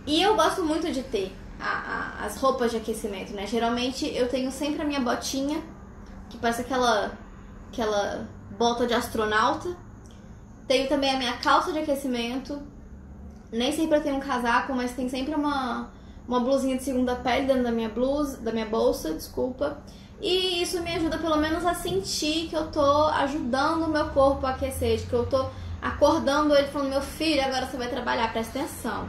E 0.06 0.22
eu 0.22 0.36
gosto 0.36 0.64
muito 0.64 0.92
de 0.92 1.02
ter 1.04 1.36
a, 1.60 2.20
a, 2.22 2.26
as 2.26 2.38
roupas 2.38 2.72
de 2.72 2.78
aquecimento, 2.78 3.34
né? 3.34 3.48
Geralmente 3.48 4.06
eu 4.16 4.28
tenho 4.28 4.52
sempre 4.52 4.82
a 4.82 4.86
minha 4.86 5.00
botinha, 5.00 5.62
que 6.30 6.38
parece 6.38 6.62
aquela, 6.62 7.12
aquela 7.72 8.28
bota 8.58 8.86
de 8.86 8.94
astronauta. 8.94 9.76
Tenho 10.68 10.88
também 10.88 11.12
a 11.12 11.18
minha 11.18 11.34
calça 11.38 11.72
de 11.72 11.80
aquecimento, 11.80 12.62
nem 13.52 13.72
sempre 13.72 13.98
eu 13.98 14.04
tenho 14.04 14.16
um 14.16 14.20
casaco, 14.20 14.74
mas 14.74 14.94
tem 14.94 15.08
sempre 15.08 15.34
uma, 15.34 15.92
uma 16.28 16.40
blusinha 16.40 16.78
de 16.78 16.84
segunda 16.84 17.16
pele 17.16 17.48
dentro 17.48 17.64
da 17.64 17.72
minha 17.72 17.90
blusa, 17.90 18.38
da 18.38 18.52
minha 18.52 18.66
bolsa, 18.66 19.14
desculpa. 19.14 19.78
E 20.22 20.62
isso 20.62 20.82
me 20.82 20.92
ajuda 20.96 21.18
pelo 21.18 21.38
menos 21.38 21.66
a 21.66 21.74
sentir 21.74 22.48
que 22.48 22.56
eu 22.56 22.72
tô 22.72 23.06
ajudando 23.08 23.84
o 23.84 23.90
meu 23.90 24.10
corpo 24.10 24.46
a 24.46 24.52
aquecer, 24.52 25.08
que 25.08 25.14
eu 25.14 25.26
tô 25.26 25.46
acordando 25.86 26.56
ele 26.56 26.68
falando, 26.68 26.90
meu 26.90 27.02
filho, 27.02 27.44
agora 27.44 27.68
você 27.68 27.78
vai 27.78 27.88
trabalhar, 27.88 28.32
presta 28.34 28.60
atenção, 28.60 29.08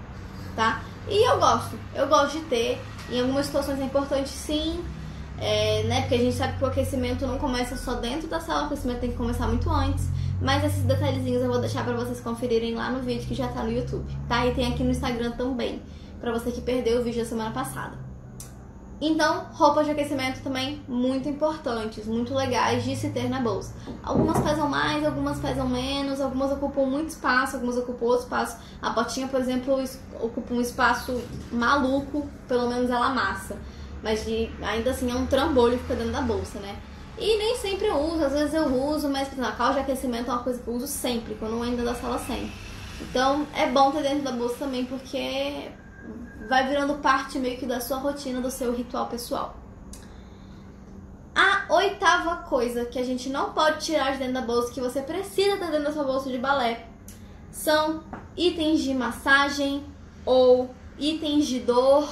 tá? 0.55 0.83
E 1.09 1.27
eu 1.27 1.39
gosto, 1.39 1.79
eu 1.95 2.07
gosto 2.07 2.39
de 2.39 2.45
ter. 2.45 2.83
Em 3.11 3.21
algumas 3.21 3.47
situações 3.47 3.81
é 3.81 3.85
importante 3.85 4.29
sim, 4.29 4.85
é, 5.39 5.85
né? 5.85 6.03
Porque 6.03 6.17
a 6.17 6.19
gente 6.19 6.37
sabe 6.37 6.59
que 6.59 6.65
o 6.65 6.67
aquecimento 6.67 7.27
não 7.27 7.39
começa 7.39 7.77
só 7.77 7.95
dentro 7.95 8.29
da 8.29 8.41
sala, 8.41 8.65
o 8.65 8.67
aquecimento 8.67 9.01
tem 9.01 9.11
que 9.11 9.17
começar 9.17 9.47
muito 9.47 9.71
antes. 9.71 10.07
Mas 10.41 10.65
esses 10.65 10.83
detalhezinhos 10.83 11.43
eu 11.43 11.49
vou 11.49 11.61
deixar 11.61 11.83
para 11.83 11.95
vocês 11.95 12.21
conferirem 12.21 12.75
lá 12.75 12.91
no 12.91 13.01
vídeo 13.01 13.27
que 13.27 13.35
já 13.35 13.49
tá 13.49 13.63
no 13.63 13.73
YouTube, 13.73 14.05
tá? 14.29 14.45
E 14.45 14.53
tem 14.53 14.71
aqui 14.71 14.83
no 14.83 14.91
Instagram 14.91 15.31
também, 15.31 15.81
para 16.21 16.31
você 16.31 16.51
que 16.51 16.61
perdeu 16.61 17.01
o 17.01 17.05
vídeo 17.05 17.23
da 17.23 17.29
semana 17.29 17.53
passada. 17.53 18.06
Então, 19.01 19.47
roupas 19.53 19.85
de 19.85 19.93
aquecimento 19.93 20.43
também 20.43 20.83
muito 20.89 21.29
importantes, 21.29 22.07
muito 22.07 22.35
legais 22.35 22.83
de 22.83 22.97
se 22.97 23.11
ter 23.11 23.29
na 23.29 23.41
bolsa. 23.41 23.75
Algumas 24.03 24.39
pesam 24.41 24.69
mais, 24.69 25.05
algumas 25.05 25.39
pesam 25.39 25.69
menos, 25.69 26.19
algumas 26.19 26.51
ocupam 26.53 26.87
muito 26.87 27.11
espaço, 27.11 27.57
algumas 27.57 27.77
ocupam 27.77 28.07
outro 28.07 28.25
espaço. 28.25 28.57
A 28.81 28.91
botinha, 28.91 29.29
por 29.29 29.39
exemplo, 29.39 29.79
ocupa 30.21 30.55
um 30.55 30.61
espaço 30.63 31.21
maluco, 31.53 32.27
pelo 32.49 32.69
menos 32.69 32.89
ela 32.89 33.09
amassa. 33.09 33.59
Mas 34.03 34.25
de, 34.25 34.49
ainda 34.63 34.91
assim 34.91 35.11
é 35.11 35.15
um 35.15 35.27
trambolho 35.27 35.77
que 35.77 35.83
fica 35.83 35.97
dentro 35.97 36.13
da 36.13 36.23
bolsa, 36.23 36.59
né? 36.59 36.77
E 37.19 37.39
nem 37.39 37.57
sempre 37.57 37.87
eu 37.87 37.99
uso, 37.99 38.25
às 38.25 38.33
vezes 38.33 38.55
eu 38.55 38.67
uso, 38.67 39.09
mas 39.09 39.35
na 39.37 39.53
calça 39.53 39.75
de 39.75 39.81
aquecimento 39.81 40.31
é 40.31 40.35
uma 40.35 40.43
coisa 40.43 40.59
que 40.59 40.69
eu 40.69 40.75
uso 40.75 40.87
sempre, 40.87 41.35
quando 41.35 41.57
eu 41.57 41.63
ainda 41.63 41.83
da 41.83 41.95
sala 41.95 42.19
sempre. 42.19 42.53
Então 43.01 43.47
é 43.55 43.67
bom 43.67 43.91
ter 43.91 44.03
dentro 44.03 44.23
da 44.23 44.33
bolsa 44.33 44.57
também, 44.59 44.85
porque 44.85 45.71
vai 46.49 46.67
virando 46.69 46.95
parte 46.95 47.39
meio 47.39 47.59
que 47.59 47.67
da 47.67 47.81
sua 47.81 47.99
rotina, 47.99 48.41
do 48.41 48.51
seu 48.51 48.75
ritual 48.75 49.07
pessoal. 49.07 49.57
A 51.35 51.67
oitava 51.75 52.37
coisa 52.49 52.87
que 52.87 52.99
a 52.99 53.05
gente 53.05 53.29
não 53.29 53.53
pode 53.53 53.85
tirar 53.85 54.13
de 54.13 54.19
dentro 54.19 54.35
da 54.35 54.41
bolsa, 54.41 54.73
que 54.73 54.81
você 54.81 55.03
precisa 55.03 55.57
ter 55.57 55.71
dentro 55.71 55.85
da 55.85 55.93
sua 55.93 56.05
bolsa 56.05 56.31
de 56.31 56.39
balé, 56.39 56.89
são 57.51 58.03
itens 58.37 58.81
de 58.81 58.95
massagem 58.95 59.85
ou 60.25 60.71
itens 60.99 61.47
de 61.47 61.61
dor 61.61 62.09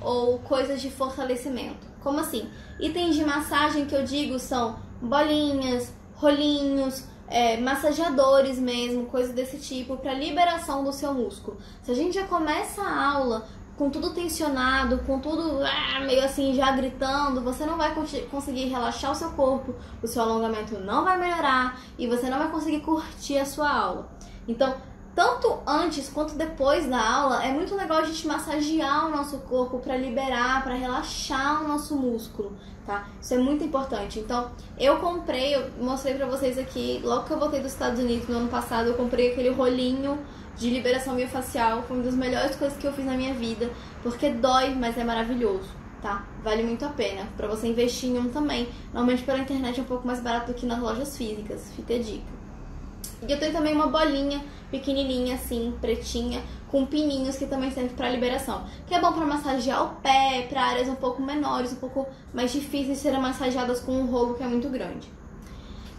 ou 0.00 0.38
coisas 0.40 0.80
de 0.80 0.90
fortalecimento. 0.90 1.86
Como 2.00 2.20
assim? 2.20 2.48
Itens 2.78 3.16
de 3.16 3.24
massagem 3.24 3.86
que 3.86 3.94
eu 3.94 4.04
digo 4.04 4.38
são 4.38 4.78
bolinhas, 5.00 5.92
rolinhos, 6.14 7.04
é, 7.28 7.56
massageadores 7.56 8.58
mesmo, 8.58 9.06
coisas 9.06 9.34
desse 9.34 9.58
tipo, 9.58 9.96
para 9.96 10.14
liberação 10.14 10.84
do 10.84 10.92
seu 10.92 11.12
músculo. 11.12 11.58
Se 11.82 11.90
a 11.90 11.94
gente 11.94 12.14
já 12.14 12.26
começa 12.26 12.82
a 12.82 13.12
aula 13.12 13.48
com 13.78 13.88
tudo 13.88 14.10
tensionado, 14.10 14.98
com 15.06 15.20
tudo 15.20 15.60
ah, 15.64 16.00
meio 16.00 16.24
assim 16.24 16.52
já 16.52 16.72
gritando, 16.72 17.40
você 17.40 17.64
não 17.64 17.76
vai 17.76 17.94
conseguir 18.28 18.64
relaxar 18.64 19.12
o 19.12 19.14
seu 19.14 19.30
corpo, 19.30 19.72
o 20.02 20.06
seu 20.06 20.20
alongamento 20.20 20.80
não 20.80 21.04
vai 21.04 21.16
melhorar 21.16 21.80
e 21.96 22.08
você 22.08 22.28
não 22.28 22.38
vai 22.38 22.50
conseguir 22.50 22.80
curtir 22.80 23.38
a 23.38 23.46
sua 23.46 23.70
aula. 23.70 24.08
Então, 24.48 24.74
tanto 25.14 25.60
antes 25.64 26.08
quanto 26.08 26.34
depois 26.34 26.88
da 26.88 27.00
aula, 27.00 27.44
é 27.44 27.52
muito 27.52 27.74
legal 27.76 27.98
a 27.98 28.04
gente 28.04 28.26
massagear 28.26 29.06
o 29.06 29.10
nosso 29.10 29.38
corpo 29.38 29.78
para 29.78 29.96
liberar, 29.96 30.62
para 30.64 30.74
relaxar 30.74 31.64
o 31.64 31.68
nosso 31.68 31.96
músculo, 31.96 32.56
tá? 32.84 33.06
Isso 33.20 33.34
é 33.34 33.38
muito 33.38 33.62
importante. 33.62 34.18
Então, 34.18 34.50
eu 34.76 34.98
comprei, 34.98 35.54
eu 35.54 35.70
mostrei 35.80 36.14
para 36.14 36.26
vocês 36.26 36.58
aqui, 36.58 37.00
logo 37.04 37.24
que 37.24 37.32
eu 37.32 37.38
voltei 37.38 37.60
dos 37.60 37.72
Estados 37.72 38.00
Unidos 38.00 38.28
no 38.28 38.38
ano 38.38 38.48
passado, 38.48 38.88
eu 38.88 38.94
comprei 38.94 39.32
aquele 39.32 39.50
rolinho 39.50 40.18
de 40.58 40.68
liberação 40.70 41.14
miofascial, 41.14 41.84
foi 41.84 41.96
uma 41.96 42.04
das 42.04 42.14
melhores 42.14 42.56
coisas 42.56 42.76
que 42.76 42.86
eu 42.86 42.92
fiz 42.92 43.06
na 43.06 43.14
minha 43.14 43.32
vida, 43.32 43.70
porque 44.02 44.28
dói, 44.28 44.74
mas 44.74 44.98
é 44.98 45.04
maravilhoso, 45.04 45.68
tá? 46.02 46.26
Vale 46.42 46.64
muito 46.64 46.84
a 46.84 46.88
pena 46.88 47.28
para 47.36 47.46
você 47.46 47.68
investir 47.68 48.10
em 48.10 48.18
um 48.18 48.28
também. 48.28 48.68
Normalmente 48.92 49.22
pela 49.22 49.38
internet 49.38 49.78
é 49.78 49.82
um 49.82 49.86
pouco 49.86 50.06
mais 50.06 50.20
barato 50.20 50.52
do 50.52 50.54
que 50.54 50.66
nas 50.66 50.80
lojas 50.80 51.16
físicas, 51.16 51.72
fica 51.76 51.94
a 51.94 51.98
dica. 51.98 52.38
E 53.26 53.32
eu 53.32 53.38
tenho 53.38 53.52
também 53.52 53.72
uma 53.72 53.86
bolinha 53.86 54.40
pequenininha 54.70 55.36
assim, 55.36 55.74
pretinha, 55.80 56.42
com 56.68 56.84
pininhos 56.84 57.36
que 57.36 57.46
também 57.46 57.70
serve 57.70 57.94
para 57.94 58.10
liberação. 58.10 58.64
Que 58.86 58.94
é 58.94 59.00
bom 59.00 59.12
para 59.12 59.24
massagear 59.24 59.84
o 59.84 59.88
pé, 60.00 60.46
para 60.48 60.62
áreas 60.62 60.88
um 60.88 60.94
pouco 60.96 61.22
menores, 61.22 61.72
um 61.72 61.76
pouco 61.76 62.06
mais 62.34 62.52
difíceis 62.52 62.98
de 62.98 63.02
serem 63.02 63.20
massageadas 63.20 63.80
com 63.80 63.92
um 63.92 64.06
rolo 64.06 64.34
que 64.34 64.42
é 64.42 64.46
muito 64.46 64.68
grande. 64.68 65.10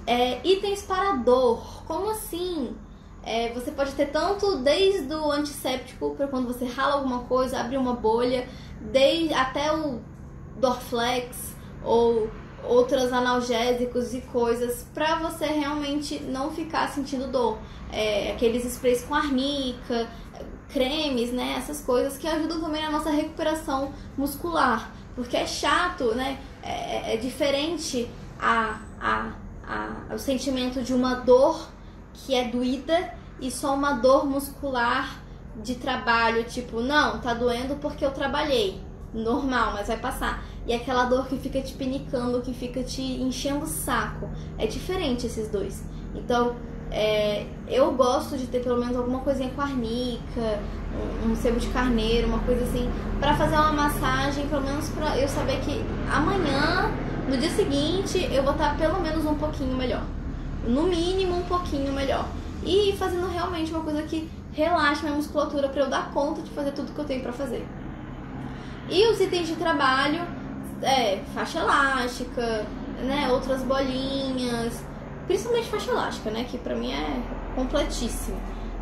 É, 0.05 0.39
itens 0.47 0.81
para 0.83 1.13
dor, 1.15 1.83
como 1.85 2.09
assim? 2.09 2.75
É, 3.23 3.51
você 3.53 3.71
pode 3.71 3.91
ter 3.91 4.07
tanto 4.07 4.57
desde 4.57 5.13
o 5.13 5.31
antisséptico, 5.31 6.15
para 6.15 6.27
quando 6.27 6.47
você 6.47 6.65
rala 6.65 6.95
alguma 6.95 7.19
coisa, 7.23 7.59
abre 7.59 7.77
uma 7.77 7.93
bolha, 7.93 8.47
desde, 8.81 9.33
até 9.33 9.71
o 9.71 9.99
Dorflex 10.57 11.55
ou 11.83 12.29
outros 12.63 13.13
analgésicos 13.13 14.13
e 14.13 14.21
coisas 14.21 14.85
para 14.93 15.15
você 15.15 15.45
realmente 15.45 16.19
não 16.23 16.51
ficar 16.51 16.89
sentindo 16.89 17.27
dor. 17.27 17.57
É, 17.91 18.31
aqueles 18.31 18.65
sprays 18.65 19.03
com 19.03 19.15
arnica, 19.15 20.09
cremes, 20.69 21.31
né? 21.31 21.55
Essas 21.57 21.81
coisas 21.81 22.17
que 22.17 22.27
ajudam 22.27 22.61
também 22.61 22.81
na 22.81 22.91
nossa 22.91 23.09
recuperação 23.09 23.93
muscular. 24.17 24.91
Porque 25.15 25.35
é 25.35 25.45
chato, 25.45 26.15
né? 26.15 26.39
É, 26.61 27.13
é 27.13 27.17
diferente 27.17 28.09
a, 28.39 28.79
a, 28.99 29.31
a, 29.67 30.13
o 30.13 30.19
sentimento 30.19 30.81
de 30.81 30.93
uma 30.93 31.15
dor 31.15 31.69
que 32.25 32.35
é 32.35 32.47
doída 32.47 33.13
e 33.39 33.49
só 33.49 33.73
uma 33.73 33.93
dor 33.93 34.25
muscular 34.25 35.21
de 35.61 35.75
trabalho, 35.75 36.43
tipo, 36.45 36.81
não, 36.81 37.19
tá 37.19 37.33
doendo 37.33 37.75
porque 37.75 38.05
eu 38.05 38.11
trabalhei. 38.11 38.81
Normal, 39.13 39.73
mas 39.73 39.87
vai 39.87 39.97
passar 39.97 40.43
e 40.69 40.73
aquela 40.73 41.05
dor 41.05 41.27
que 41.27 41.35
fica 41.37 41.59
te 41.61 41.73
pinicando, 41.73 42.41
que 42.41 42.53
fica 42.53 42.83
te 42.83 43.01
enchendo 43.01 43.65
o 43.65 43.67
saco. 43.67 44.29
É 44.55 44.67
diferente 44.67 45.25
esses 45.25 45.49
dois. 45.49 45.83
Então, 46.13 46.55
é, 46.91 47.47
eu 47.67 47.91
gosto 47.93 48.37
de 48.37 48.45
ter 48.45 48.61
pelo 48.61 48.79
menos 48.79 48.95
alguma 48.95 49.19
coisinha 49.21 49.49
com 49.49 49.61
arnica, 49.61 50.59
um, 51.25 51.31
um 51.31 51.35
sebo 51.35 51.59
de 51.59 51.67
carneiro, 51.69 52.27
uma 52.27 52.39
coisa 52.39 52.63
assim, 52.65 52.87
para 53.19 53.35
fazer 53.35 53.55
uma 53.55 53.71
massagem, 53.71 54.47
pelo 54.47 54.61
menos 54.61 54.89
para 54.89 55.17
eu 55.17 55.27
saber 55.27 55.59
que 55.61 55.83
amanhã, 56.11 56.91
no 57.27 57.35
dia 57.35 57.49
seguinte, 57.49 58.29
eu 58.31 58.43
vou 58.43 58.53
estar 58.53 58.77
pelo 58.77 58.99
menos 59.01 59.25
um 59.25 59.35
pouquinho 59.35 59.75
melhor. 59.75 60.03
No 60.67 60.83
mínimo, 60.83 61.37
um 61.37 61.43
pouquinho 61.43 61.91
melhor. 61.93 62.27
E 62.63 62.93
fazendo 62.97 63.27
realmente 63.27 63.71
uma 63.71 63.83
coisa 63.83 64.03
que 64.03 64.29
relaxe 64.53 65.03
minha 65.03 65.15
musculatura 65.15 65.69
para 65.69 65.81
eu 65.81 65.89
dar 65.89 66.11
conta 66.11 66.41
de 66.41 66.49
fazer 66.51 66.71
tudo 66.71 66.93
que 66.93 66.99
eu 66.99 67.05
tenho 67.05 67.21
para 67.21 67.31
fazer. 67.31 67.65
E 68.89 69.07
os 69.07 69.19
itens 69.21 69.47
de 69.47 69.55
trabalho, 69.55 70.21
é, 70.81 71.21
faixa 71.33 71.59
elástica, 71.59 72.65
né, 73.03 73.29
outras 73.31 73.61
bolinhas, 73.63 74.83
principalmente 75.27 75.69
faixa 75.69 75.91
elástica, 75.91 76.31
né, 76.31 76.45
que 76.49 76.57
pra 76.57 76.75
mim 76.75 76.91
é 76.91 77.21
completíssimo, 77.55 78.37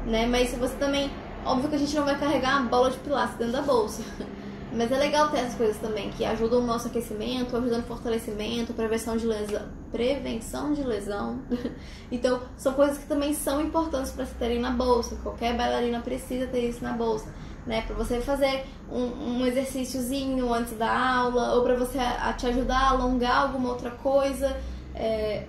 né, 0.06 0.26
mas 0.26 0.56
você 0.58 0.76
também, 0.76 1.12
óbvio 1.46 1.70
que 1.70 1.76
a 1.76 1.80
gente 1.80 1.96
não 1.96 2.06
vai 2.06 2.18
carregar 2.18 2.62
uma 2.62 2.70
bola 2.70 2.90
de 2.90 2.98
pilates 2.98 3.36
dentro 3.36 3.54
da 3.54 3.62
bolsa, 3.62 4.02
mas 4.78 4.92
é 4.92 4.98
legal 4.98 5.30
ter 5.30 5.40
essas 5.40 5.56
coisas 5.56 5.78
também, 5.78 6.12
que 6.12 6.24
ajudam 6.24 6.60
o 6.60 6.66
nosso 6.66 6.88
aquecimento, 6.88 7.58
ajudam 7.58 7.80
no 7.80 7.84
fortalecimento, 7.84 8.74
prevenção 8.74 9.18
de 9.18 9.26
lesão, 9.26 9.68
prevenção 9.92 10.74
de 10.74 10.84
lesão, 10.84 11.42
então 12.12 12.42
são 12.56 12.74
coisas 12.74 13.00
que 13.00 13.08
também 13.08 13.34
são 13.34 13.60
importantes 13.60 14.12
para 14.12 14.26
se 14.26 14.36
terem 14.36 14.60
na 14.60 14.70
bolsa, 14.70 15.18
qualquer 15.24 15.58
bailarina 15.58 16.00
precisa 16.00 16.46
ter 16.46 16.70
isso 16.70 16.84
na 16.84 16.94
bolsa, 16.94 17.34
né? 17.66 17.82
Para 17.82 17.96
você 17.96 18.22
fazer 18.22 18.66
um, 18.92 19.40
um 19.40 19.46
exercíciozinho 19.48 20.54
antes 20.54 20.78
da 20.78 20.90
aula, 20.90 21.56
ou 21.56 21.64
para 21.64 21.76
você 21.76 21.98
a, 21.98 22.30
a, 22.30 22.34
te 22.34 22.46
ajudar 22.46 22.78
a 22.78 22.90
alongar 22.92 23.42
alguma 23.42 23.70
outra 23.70 23.90
coisa 23.90 24.56
é, 24.94 25.46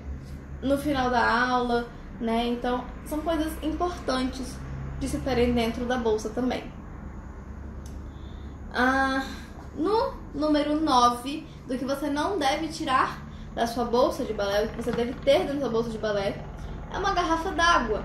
no 0.62 0.78
final 0.78 1.10
da 1.10 1.48
aula, 1.48 1.86
né? 2.18 2.46
Então, 2.46 2.84
são 3.04 3.20
coisas 3.20 3.52
importantes 3.62 4.56
de 4.98 5.08
se 5.08 5.18
terem 5.18 5.52
dentro 5.52 5.84
da 5.84 5.96
bolsa 5.96 6.30
também. 6.30 6.77
Ah, 8.72 9.24
no 9.74 10.12
número 10.34 10.78
9, 10.80 11.46
do 11.66 11.78
que 11.78 11.84
você 11.84 12.10
não 12.10 12.38
deve 12.38 12.68
tirar 12.68 13.22
da 13.54 13.66
sua 13.66 13.84
bolsa 13.84 14.24
de 14.24 14.32
balé, 14.32 14.64
o 14.64 14.68
que 14.68 14.76
você 14.82 14.92
deve 14.92 15.14
ter 15.14 15.44
dentro 15.44 15.60
da 15.60 15.68
bolsa 15.68 15.90
de 15.90 15.98
balé, 15.98 16.44
é 16.92 16.98
uma 16.98 17.12
garrafa 17.12 17.50
d'água. 17.52 18.04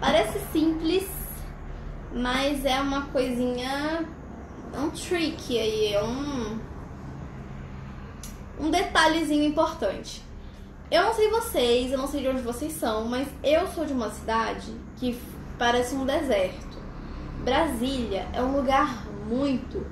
Parece 0.00 0.38
simples, 0.52 1.08
mas 2.12 2.64
é 2.64 2.80
uma 2.80 3.06
coisinha. 3.06 4.06
É 4.72 4.78
um 4.78 4.90
trick 4.90 5.58
aí, 5.58 5.92
é 5.92 6.02
um. 6.02 6.58
Um 8.58 8.70
detalhezinho 8.70 9.44
importante. 9.44 10.22
Eu 10.90 11.02
não 11.02 11.14
sei 11.14 11.30
vocês, 11.30 11.92
eu 11.92 11.98
não 11.98 12.06
sei 12.06 12.22
de 12.22 12.28
onde 12.28 12.42
vocês 12.42 12.72
são, 12.72 13.06
mas 13.06 13.28
eu 13.42 13.66
sou 13.68 13.84
de 13.84 13.92
uma 13.92 14.10
cidade 14.10 14.72
que 14.96 15.20
parece 15.58 15.94
um 15.94 16.06
deserto. 16.06 16.76
Brasília 17.44 18.26
é 18.32 18.40
um 18.40 18.56
lugar 18.56 19.04
muito 19.28 19.84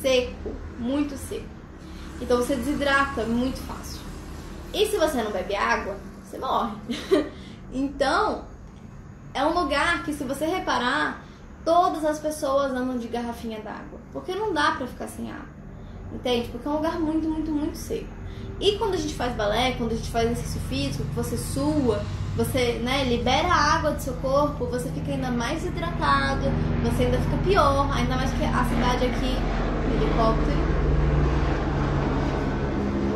seco, 0.00 0.54
muito 0.78 1.16
seco. 1.16 1.46
Então 2.20 2.38
você 2.38 2.56
desidrata 2.56 3.24
muito 3.24 3.58
fácil. 3.60 4.00
E 4.72 4.86
se 4.86 4.96
você 4.96 5.22
não 5.22 5.30
bebe 5.30 5.54
água, 5.54 5.96
você 6.24 6.38
morre. 6.38 6.76
então, 7.72 8.44
é 9.34 9.44
um 9.44 9.58
lugar 9.58 10.04
que 10.04 10.12
se 10.12 10.24
você 10.24 10.46
reparar, 10.46 11.24
todas 11.64 12.04
as 12.04 12.18
pessoas 12.18 12.72
andam 12.72 12.98
de 12.98 13.08
garrafinha 13.08 13.60
d'água. 13.60 13.98
Porque 14.12 14.34
não 14.34 14.52
dá 14.52 14.72
pra 14.72 14.86
ficar 14.86 15.08
sem 15.08 15.30
água. 15.30 15.60
Entende? 16.12 16.48
Porque 16.48 16.66
é 16.66 16.70
um 16.70 16.74
lugar 16.74 16.98
muito, 16.98 17.28
muito, 17.28 17.50
muito 17.50 17.76
seco. 17.76 18.20
E 18.60 18.76
quando 18.76 18.94
a 18.94 18.96
gente 18.96 19.14
faz 19.14 19.34
balé, 19.34 19.72
quando 19.72 19.92
a 19.92 19.96
gente 19.96 20.10
faz 20.10 20.30
exercício 20.30 20.60
físico, 20.62 21.04
você 21.14 21.36
sua, 21.36 22.02
você 22.36 22.80
né, 22.82 23.04
libera 23.04 23.48
a 23.48 23.74
água 23.74 23.92
do 23.92 24.02
seu 24.02 24.12
corpo, 24.14 24.66
você 24.66 24.90
fica 24.90 25.12
ainda 25.12 25.30
mais 25.30 25.64
hidratado, 25.64 26.42
você 26.82 27.04
ainda 27.04 27.18
fica 27.18 27.36
pior, 27.38 27.90
ainda 27.92 28.16
mais 28.16 28.30
que 28.32 28.44
a 28.44 28.64
cidade 28.64 29.06
aqui. 29.06 29.69
Helicóptero. 30.00 30.60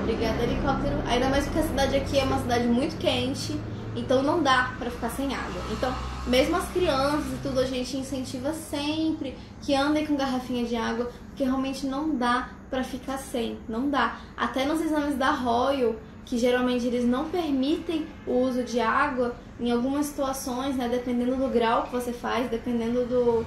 Obrigada, 0.02 0.42
helicóptero. 0.42 0.96
Ainda 1.06 1.28
mais 1.28 1.44
porque 1.44 1.60
a 1.60 1.62
cidade 1.62 1.96
aqui 1.96 2.18
é 2.18 2.24
uma 2.24 2.38
cidade 2.38 2.66
muito 2.66 2.96
quente 2.98 3.58
então 3.96 4.22
não 4.22 4.42
dá 4.42 4.74
para 4.78 4.90
ficar 4.90 5.10
sem 5.10 5.34
água. 5.34 5.62
Então, 5.70 5.94
mesmo 6.26 6.56
as 6.56 6.68
crianças 6.70 7.32
e 7.32 7.36
tudo, 7.42 7.60
a 7.60 7.66
gente 7.66 7.96
incentiva 7.96 8.52
sempre 8.52 9.36
que 9.62 9.74
andem 9.74 10.06
com 10.06 10.16
garrafinha 10.16 10.64
de 10.64 10.76
água, 10.76 11.10
porque 11.28 11.44
realmente 11.44 11.86
não 11.86 12.16
dá 12.16 12.50
para 12.70 12.82
ficar 12.82 13.18
sem, 13.18 13.58
não 13.68 13.88
dá. 13.88 14.18
Até 14.36 14.64
nos 14.64 14.80
exames 14.80 15.16
da 15.16 15.30
Royal, 15.30 15.94
que 16.24 16.38
geralmente 16.38 16.86
eles 16.86 17.04
não 17.04 17.28
permitem 17.28 18.06
o 18.26 18.32
uso 18.32 18.64
de 18.64 18.80
água, 18.80 19.34
em 19.60 19.70
algumas 19.70 20.06
situações, 20.06 20.74
né, 20.74 20.88
dependendo 20.88 21.36
do 21.36 21.48
grau 21.48 21.84
que 21.84 21.92
você 21.92 22.12
faz, 22.12 22.50
dependendo 22.50 23.04
do, 23.04 23.46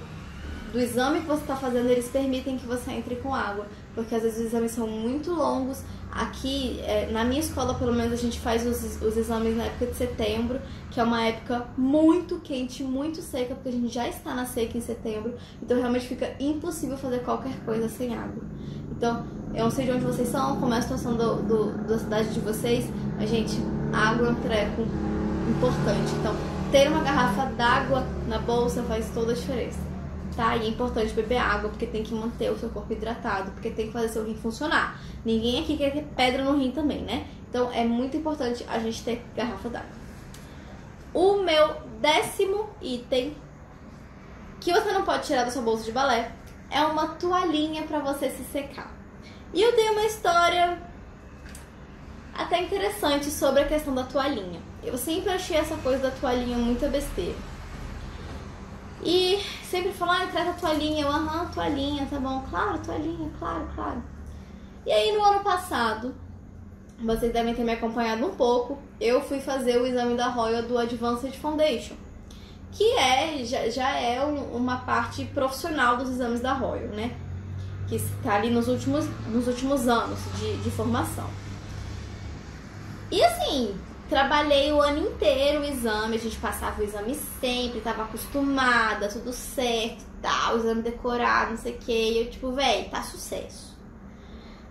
do 0.71 0.80
exame 0.80 1.21
que 1.21 1.27
você 1.27 1.41
está 1.41 1.56
fazendo, 1.56 1.89
eles 1.89 2.08
permitem 2.10 2.58
que 2.58 2.65
você 2.65 2.91
entre 2.91 3.15
com 3.17 3.34
água, 3.34 3.67
porque 3.95 4.13
às 4.13 4.23
vezes 4.23 4.39
os 4.39 4.45
exames 4.45 4.71
são 4.71 4.88
muito 4.88 5.34
longos 5.34 5.84
Aqui, 6.17 6.80
é, 6.82 7.10
na 7.12 7.23
minha 7.23 7.39
escola, 7.39 7.75
pelo 7.75 7.93
menos, 7.93 8.12
a 8.12 8.15
gente 8.15 8.39
faz 8.39 8.65
os, 8.65 8.99
os 9.01 9.15
exames 9.17 9.56
na 9.56 9.65
época 9.65 9.86
de 9.86 9.95
setembro, 9.95 10.60
que 10.89 10.99
é 10.99 11.03
uma 11.03 11.21
época 11.21 11.67
muito 11.77 12.39
quente, 12.39 12.84
muito 12.84 13.21
seca, 13.21 13.53
porque 13.53 13.69
a 13.69 13.71
gente 13.71 13.93
já 13.93 14.08
está 14.08 14.34
na 14.34 14.43
seca 14.45 14.77
em 14.77 14.82
setembro, 14.82 15.36
então 15.62 15.77
realmente 15.77 16.08
fica 16.08 16.34
impossível 16.39 16.97
fazer 16.97 17.19
qualquer 17.19 17.56
coisa 17.63 17.88
sem 17.88 18.15
água. 18.15 18.41
Então, 18.89 19.27
eu 19.53 19.65
não 19.65 19.71
sei 19.71 19.86
de 19.86 19.91
onde 19.91 20.06
vocês 20.06 20.27
são, 20.27 20.60
como 20.60 20.73
é 20.73 20.80
a 20.80 20.82
situação 20.82 21.15
do, 21.15 21.36
do 21.43 21.88
da 21.88 21.99
cidade 21.99 22.34
de 22.34 22.39
vocês, 22.39 22.89
mas, 23.15 23.30
gente, 23.30 23.56
água 23.93 24.27
é 24.27 24.32
um 24.32 24.36
treco 24.36 24.82
importante. 25.47 26.13
Então, 26.19 26.36
ter 26.71 26.88
uma 26.88 27.03
garrafa 27.03 27.45
d'água 27.51 28.03
na 28.27 28.39
bolsa 28.39 28.82
faz 28.84 29.08
toda 29.13 29.34
a 29.34 29.36
diferença. 29.36 29.87
Tá? 30.38 30.56
E 30.56 30.67
é 30.67 30.69
importante 30.69 31.13
beber 31.13 31.38
água, 31.38 31.69
porque 31.69 31.88
tem 31.88 32.04
que 32.04 32.13
manter 32.13 32.52
o 32.52 32.58
seu 32.58 32.69
corpo 32.69 32.93
hidratado, 32.93 33.52
porque 33.52 33.71
tem 33.71 33.88
que 33.88 33.91
fazer 33.91 34.10
seu 34.10 34.23
rim 34.23 34.36
funcionar. 34.36 35.02
Ninguém 35.26 35.62
aqui 35.62 35.76
quer 35.76 35.91
ter 35.91 36.04
pedra 36.15 36.43
no 36.43 36.56
rim 36.56 36.71
também, 36.71 37.02
né? 37.02 37.28
Então 37.50 37.71
é 37.73 37.84
muito 37.84 38.15
importante 38.15 38.63
a 38.69 38.78
gente 38.78 39.04
ter 39.04 39.26
garrafa 39.36 39.67
d'água. 39.67 39.89
O 41.13 41.41
meu 41.41 41.76
décimo 42.00 42.69
item 42.80 43.36
que 44.62 44.71
você 44.71 44.91
não 44.91 45.02
pode 45.02 45.26
tirar 45.26 45.43
da 45.43 45.52
sua 45.52 45.63
bolsa 45.63 45.84
de 45.84 45.91
balé 45.91 46.32
é 46.69 46.82
uma 46.82 47.08
toalhinha 47.10 47.84
para 47.84 48.00
você 48.00 48.30
se 48.30 48.43
secar. 48.43 48.91
E 49.54 49.62
eu 49.62 49.73
tenho 49.76 49.93
uma 49.93 50.04
história 50.04 50.78
até 52.34 52.62
interessante 52.62 53.32
sobre 53.32 53.63
a 53.63 53.67
questão 53.67 53.95
da 53.95 54.04
toalhinha. 54.04 54.62
Eu 54.84 54.97
sempre 54.97 55.32
achei 55.32 55.58
essa 55.58 55.76
coisa 55.78 56.04
da 56.04 56.12
toalhinha 56.12 56.58
muito 56.58 56.88
besteira. 56.91 57.56
E 59.03 59.39
sempre 59.63 59.91
falar, 59.91 60.23
ah, 60.23 60.27
traz 60.27 60.49
a 60.49 60.53
toalhinha. 60.53 61.03
Eu, 61.03 61.10
aham, 61.10 61.49
toalhinha, 61.53 62.07
tá 62.10 62.19
bom. 62.19 62.43
Claro, 62.49 62.79
toalhinha, 62.79 63.29
claro, 63.38 63.67
claro. 63.75 64.03
E 64.86 64.91
aí 64.91 65.12
no 65.12 65.23
ano 65.23 65.41
passado, 65.41 66.15
vocês 67.03 67.31
devem 67.31 67.53
ter 67.53 67.63
me 67.63 67.73
acompanhado 67.73 68.25
um 68.25 68.36
pouco, 68.36 68.79
eu 68.99 69.21
fui 69.21 69.39
fazer 69.39 69.79
o 69.79 69.86
exame 69.86 70.15
da 70.15 70.29
Royal 70.29 70.63
do 70.63 70.77
Advanced 70.77 71.36
Foundation. 71.36 71.95
Que 72.71 72.83
é, 72.97 73.43
já, 73.45 73.69
já 73.69 73.89
é 73.99 74.23
um, 74.25 74.55
uma 74.55 74.77
parte 74.77 75.25
profissional 75.25 75.97
dos 75.97 76.10
exames 76.10 76.41
da 76.41 76.53
Royal, 76.53 76.89
né? 76.89 77.15
Que 77.88 77.95
está 77.95 78.36
ali 78.36 78.49
nos 78.49 78.67
últimos, 78.67 79.05
nos 79.27 79.47
últimos 79.47 79.88
anos 79.88 80.19
de, 80.39 80.57
de 80.57 80.71
formação. 80.71 81.29
E 83.12 83.23
assim, 83.23 83.75
Trabalhei 84.09 84.71
o 84.71 84.81
ano 84.81 85.09
inteiro 85.09 85.61
o 85.61 85.65
exame, 85.65 86.15
a 86.15 86.19
gente 86.19 86.37
passava 86.37 86.81
o 86.81 86.83
exame 86.83 87.13
sempre, 87.41 87.81
tava 87.81 88.03
acostumada, 88.03 89.09
tudo 89.09 89.33
certo 89.33 90.07
tal, 90.21 90.55
o 90.55 90.59
exame 90.59 90.81
decorado, 90.81 91.51
não 91.51 91.57
sei 91.57 91.73
o 91.73 91.77
que. 91.77 91.91
E 91.91 92.17
eu, 92.19 92.29
tipo, 92.29 92.51
véi, 92.51 92.85
tá 92.89 93.01
sucesso. 93.03 93.75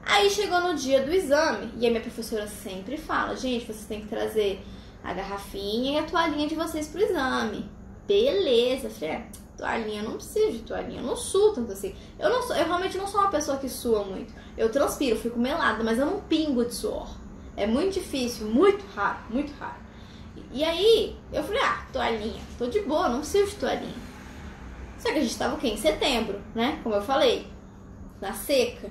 Aí 0.05 0.31
chegou 0.31 0.61
no 0.61 0.75
dia 0.75 1.03
do 1.03 1.12
exame, 1.12 1.72
e 1.79 1.87
a 1.87 1.90
minha 1.90 2.01
professora 2.01 2.46
sempre 2.46 2.96
fala: 2.96 3.37
gente, 3.37 3.66
vocês 3.66 3.87
têm 3.87 4.03
que 4.03 4.09
trazer 4.09 4.61
a 5.03 5.12
garrafinha 5.12 5.92
e 5.92 5.99
a 5.99 6.07
toalhinha 6.07 6.49
de 6.49 6.55
vocês 6.55 6.88
pro 6.88 7.03
exame. 7.03 7.68
Beleza, 8.07 8.88
falei, 8.88 9.14
é, 9.16 9.27
toalhinha, 9.57 10.03
eu 10.03 10.09
não 10.09 10.16
preciso 10.16 10.53
de 10.53 10.59
toalhinha, 10.61 11.01
eu 11.01 11.07
não 11.07 11.16
suo 11.16 11.53
tanto 11.53 11.72
assim. 11.72 11.94
Eu, 12.18 12.31
não 12.31 12.42
sou, 12.42 12.55
eu 12.55 12.64
realmente 12.64 12.96
não 12.96 13.07
sou 13.07 13.20
uma 13.20 13.31
pessoa 13.31 13.59
que 13.59 13.68
sua 13.68 14.05
muito. 14.05 14.33
Eu 14.57 14.70
transpiro, 14.70 15.18
fico 15.18 15.38
melada, 15.38 15.83
mas 15.83 15.99
eu 15.99 16.07
não 16.07 16.20
pingo 16.20 16.64
de 16.64 16.75
suor. 16.75 17.09
É 17.57 17.66
muito 17.66 17.95
difícil, 17.95 18.47
muito 18.49 18.85
raro, 18.95 19.19
muito 19.31 19.53
raro. 19.59 19.87
E 20.53 20.62
aí, 20.62 21.16
eu 21.33 21.42
falei, 21.42 21.61
ah, 21.62 21.87
toalhinha, 21.92 22.42
tô 22.59 22.66
de 22.66 22.81
boa, 22.81 23.09
não 23.09 23.21
preciso 23.21 23.51
de 23.51 23.57
toalhinha. 23.57 23.95
Só 24.99 25.11
que 25.11 25.19
a 25.19 25.23
gente 25.23 25.38
tava 25.38 25.55
o 25.55 25.59
quê? 25.59 25.69
Em 25.69 25.77
setembro, 25.77 26.40
né? 26.55 26.81
Como 26.83 26.95
eu 26.95 27.03
falei, 27.03 27.47
na 28.21 28.33
seca. 28.33 28.90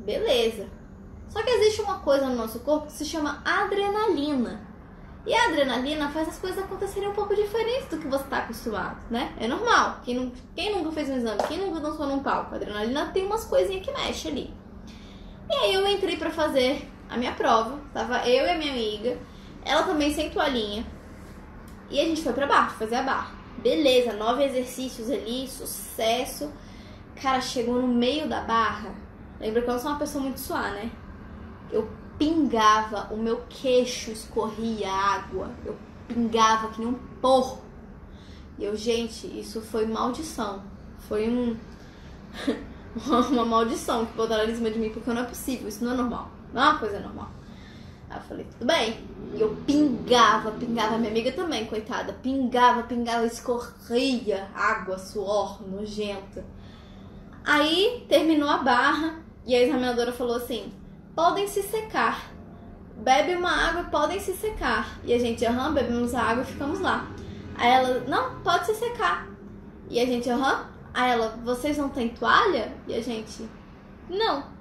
Beleza. 0.00 0.68
Só 1.28 1.42
que 1.42 1.50
existe 1.50 1.82
uma 1.82 1.98
coisa 1.98 2.26
no 2.26 2.36
nosso 2.36 2.60
corpo 2.60 2.86
que 2.86 2.92
se 2.92 3.04
chama 3.04 3.42
adrenalina. 3.44 4.66
E 5.26 5.34
a 5.34 5.48
adrenalina 5.48 6.08
faz 6.08 6.28
as 6.28 6.38
coisas 6.38 6.62
acontecerem 6.62 7.08
um 7.08 7.12
pouco 7.12 7.34
diferentes 7.34 7.88
do 7.88 7.98
que 7.98 8.08
você 8.08 8.24
está 8.24 8.38
acostumado, 8.38 8.98
né? 9.10 9.34
É 9.38 9.46
normal. 9.46 10.00
Quem, 10.02 10.14
não, 10.14 10.32
quem 10.54 10.74
nunca 10.74 10.90
fez 10.92 11.10
um 11.10 11.16
exame, 11.16 11.42
quem 11.46 11.58
nunca 11.58 11.80
dançou 11.80 12.06
num 12.06 12.22
palco, 12.22 12.54
a 12.54 12.56
adrenalina 12.56 13.10
tem 13.12 13.26
umas 13.26 13.44
coisinhas 13.44 13.84
que 13.84 13.92
mexe 13.92 14.28
ali. 14.28 14.54
E 15.50 15.54
aí 15.54 15.74
eu 15.74 15.86
entrei 15.86 16.16
para 16.16 16.30
fazer 16.30 16.88
a 17.08 17.16
minha 17.16 17.32
prova. 17.32 17.78
Tava 17.92 18.28
eu 18.28 18.46
e 18.46 18.50
a 18.50 18.58
minha 18.58 18.72
amiga. 18.72 19.18
Ela 19.64 19.82
também 19.82 20.12
sem 20.12 20.30
toalhinha. 20.30 20.84
E 21.90 22.00
a 22.00 22.04
gente 22.04 22.22
foi 22.22 22.32
pra 22.32 22.46
barra, 22.46 22.70
fazer 22.70 22.96
a 22.96 23.02
barra. 23.02 23.38
Beleza, 23.58 24.12
nove 24.12 24.44
exercícios 24.44 25.10
ali, 25.10 25.48
sucesso. 25.48 26.52
Cara, 27.20 27.40
chegou 27.40 27.80
no 27.80 27.88
meio 27.88 28.28
da 28.28 28.42
barra. 28.42 28.94
Lembra 29.40 29.62
que 29.62 29.70
eu 29.70 29.78
sou 29.78 29.90
uma 29.90 29.98
pessoa 29.98 30.22
muito 30.22 30.38
suar, 30.38 30.72
né? 30.72 30.90
Eu 31.70 31.88
pingava, 32.18 33.12
o 33.12 33.16
meu 33.16 33.42
queixo 33.48 34.10
escorria 34.10 34.90
água. 34.90 35.50
Eu 35.64 35.76
pingava 36.06 36.68
que 36.68 36.80
nem 36.80 36.88
um 36.88 36.98
porco. 37.20 37.62
E 38.58 38.64
eu, 38.64 38.76
gente, 38.76 39.26
isso 39.38 39.60
foi 39.60 39.86
maldição. 39.86 40.62
Foi 41.08 41.28
um. 41.28 41.56
uma 43.30 43.44
maldição 43.44 44.04
que 44.06 44.12
botaram 44.12 44.50
em 44.50 44.54
cima 44.54 44.70
de 44.70 44.78
mim, 44.78 44.90
porque 44.90 45.10
não 45.10 45.22
é 45.22 45.24
possível, 45.24 45.68
isso 45.68 45.84
não 45.84 45.92
é 45.92 45.96
normal. 45.96 46.37
Não 46.52 46.62
é 46.62 46.68
uma 46.70 46.78
coisa 46.78 47.00
normal. 47.00 47.30
Aí 48.10 48.18
eu 48.18 48.22
falei, 48.22 48.46
tudo 48.50 48.66
bem. 48.66 48.98
E 49.34 49.40
eu 49.40 49.56
pingava, 49.66 50.52
pingava, 50.52 50.96
minha 50.96 51.10
amiga 51.10 51.32
também, 51.32 51.66
coitada. 51.66 52.12
Pingava, 52.14 52.84
pingava, 52.84 53.26
escorria 53.26 54.48
água, 54.54 54.98
suor, 54.98 55.62
nojenta. 55.68 56.44
Aí 57.44 58.04
terminou 58.08 58.48
a 58.48 58.58
barra 58.58 59.22
e 59.46 59.54
a 59.54 59.62
examinadora 59.62 60.12
falou 60.12 60.36
assim: 60.36 60.72
podem 61.14 61.46
se 61.46 61.62
secar. 61.62 62.30
Bebe 62.96 63.34
uma 63.34 63.50
água, 63.50 63.84
podem 63.84 64.18
se 64.18 64.32
secar. 64.34 64.98
E 65.04 65.14
a 65.14 65.18
gente, 65.18 65.44
aham, 65.44 65.72
bebemos 65.72 66.14
a 66.14 66.22
água 66.22 66.42
e 66.42 66.46
ficamos 66.46 66.80
lá. 66.80 67.06
Aí 67.56 67.70
ela, 67.70 68.00
não, 68.00 68.40
pode 68.40 68.66
se 68.66 68.74
secar. 68.74 69.28
E 69.88 70.00
a 70.00 70.06
gente, 70.06 70.28
aham. 70.28 70.66
Aí 70.92 71.12
ela, 71.12 71.38
vocês 71.44 71.78
não 71.78 71.88
têm 71.88 72.08
toalha? 72.08 72.72
E 72.86 72.94
a 72.94 73.00
gente, 73.00 73.48
não. 74.08 74.57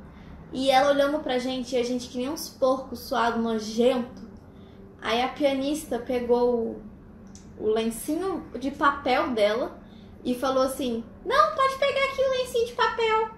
E 0.52 0.72
ela 0.72 0.92
olhando 0.92 1.20
pra 1.20 1.40
gente, 1.40 1.76
e 1.76 1.78
a 1.78 1.84
gente 1.84 2.08
que 2.08 2.18
nem 2.18 2.30
uns 2.30 2.50
porcos 2.50 3.00
suado, 3.00 3.42
nojento. 3.42 4.28
Aí 5.02 5.22
a 5.22 5.28
pianista 5.28 6.00
pegou 6.00 6.82
o, 7.60 7.68
lencinho 7.68 8.46
de 8.60 8.72
papel 8.72 9.32
dela 9.32 9.80
e 10.24 10.34
falou 10.36 10.64
assim: 10.64 11.04
Não, 11.26 11.56
pode 11.56 11.78
pegar 11.78 12.06
aqui 12.06 12.22
o 12.22 12.32
lencinho 12.32 12.68
de 12.68 12.74
papel. 12.74 13.30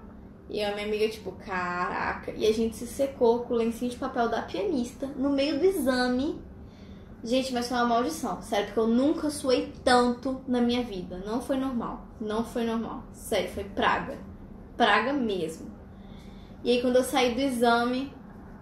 E 0.49 0.63
a 0.63 0.73
minha 0.73 0.87
amiga, 0.87 1.07
tipo, 1.09 1.31
caraca. 1.33 2.31
E 2.31 2.47
a 2.47 2.53
gente 2.53 2.75
se 2.75 2.87
secou 2.87 3.41
com 3.41 3.53
o 3.53 3.57
lencinho 3.57 3.91
de 3.91 3.97
papel 3.97 4.29
da 4.29 4.41
pianista 4.41 5.05
no 5.15 5.29
meio 5.29 5.59
do 5.59 5.65
exame. 5.65 6.41
Gente, 7.23 7.53
mas 7.53 7.67
foi 7.67 7.77
uma 7.77 7.85
maldição, 7.85 8.41
sério, 8.41 8.67
porque 8.67 8.79
eu 8.79 8.87
nunca 8.87 9.29
suei 9.29 9.73
tanto 9.83 10.41
na 10.47 10.61
minha 10.61 10.83
vida. 10.83 11.21
Não 11.25 11.41
foi 11.41 11.57
normal. 11.57 12.07
Não 12.19 12.43
foi 12.45 12.63
normal. 12.63 13.03
Sério, 13.11 13.49
foi 13.51 13.65
praga. 13.65 14.17
Praga 14.77 15.11
mesmo. 15.13 15.78
E 16.63 16.71
aí 16.71 16.81
quando 16.81 16.97
eu 16.97 17.03
saí 17.03 17.33
do 17.33 17.41
exame, 17.41 18.13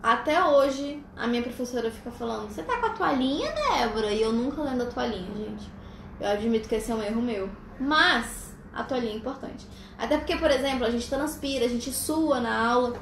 até 0.02 0.44
hoje 0.44 1.04
a 1.16 1.28
minha 1.28 1.42
professora 1.42 1.90
fica 1.90 2.12
falando: 2.12 2.50
Você 2.50 2.64
tá 2.64 2.78
com 2.78 2.86
a 2.86 2.90
toalhinha, 2.90 3.52
Débora? 3.52 4.12
E 4.12 4.22
eu 4.22 4.32
nunca 4.32 4.62
lendo 4.62 4.84
a 4.84 4.86
toalhinha, 4.86 5.36
gente. 5.36 5.70
Eu 6.20 6.30
admito 6.30 6.70
que 6.70 6.76
esse 6.76 6.92
é 6.92 6.96
um 6.96 7.02
erro 7.02 7.22
meu. 7.22 7.50
Mas 7.80 8.56
a 8.74 8.84
toalhinha 8.84 9.14
é 9.14 9.18
importante. 9.18 9.68
Até 9.98 10.18
porque, 10.18 10.36
por 10.36 10.52
exemplo, 10.52 10.86
a 10.86 10.90
gente 10.90 11.10
transpira, 11.10 11.66
a 11.66 11.70
gente 11.70 11.92
sua 11.92 12.40
na 12.40 12.68
aula. 12.68 12.94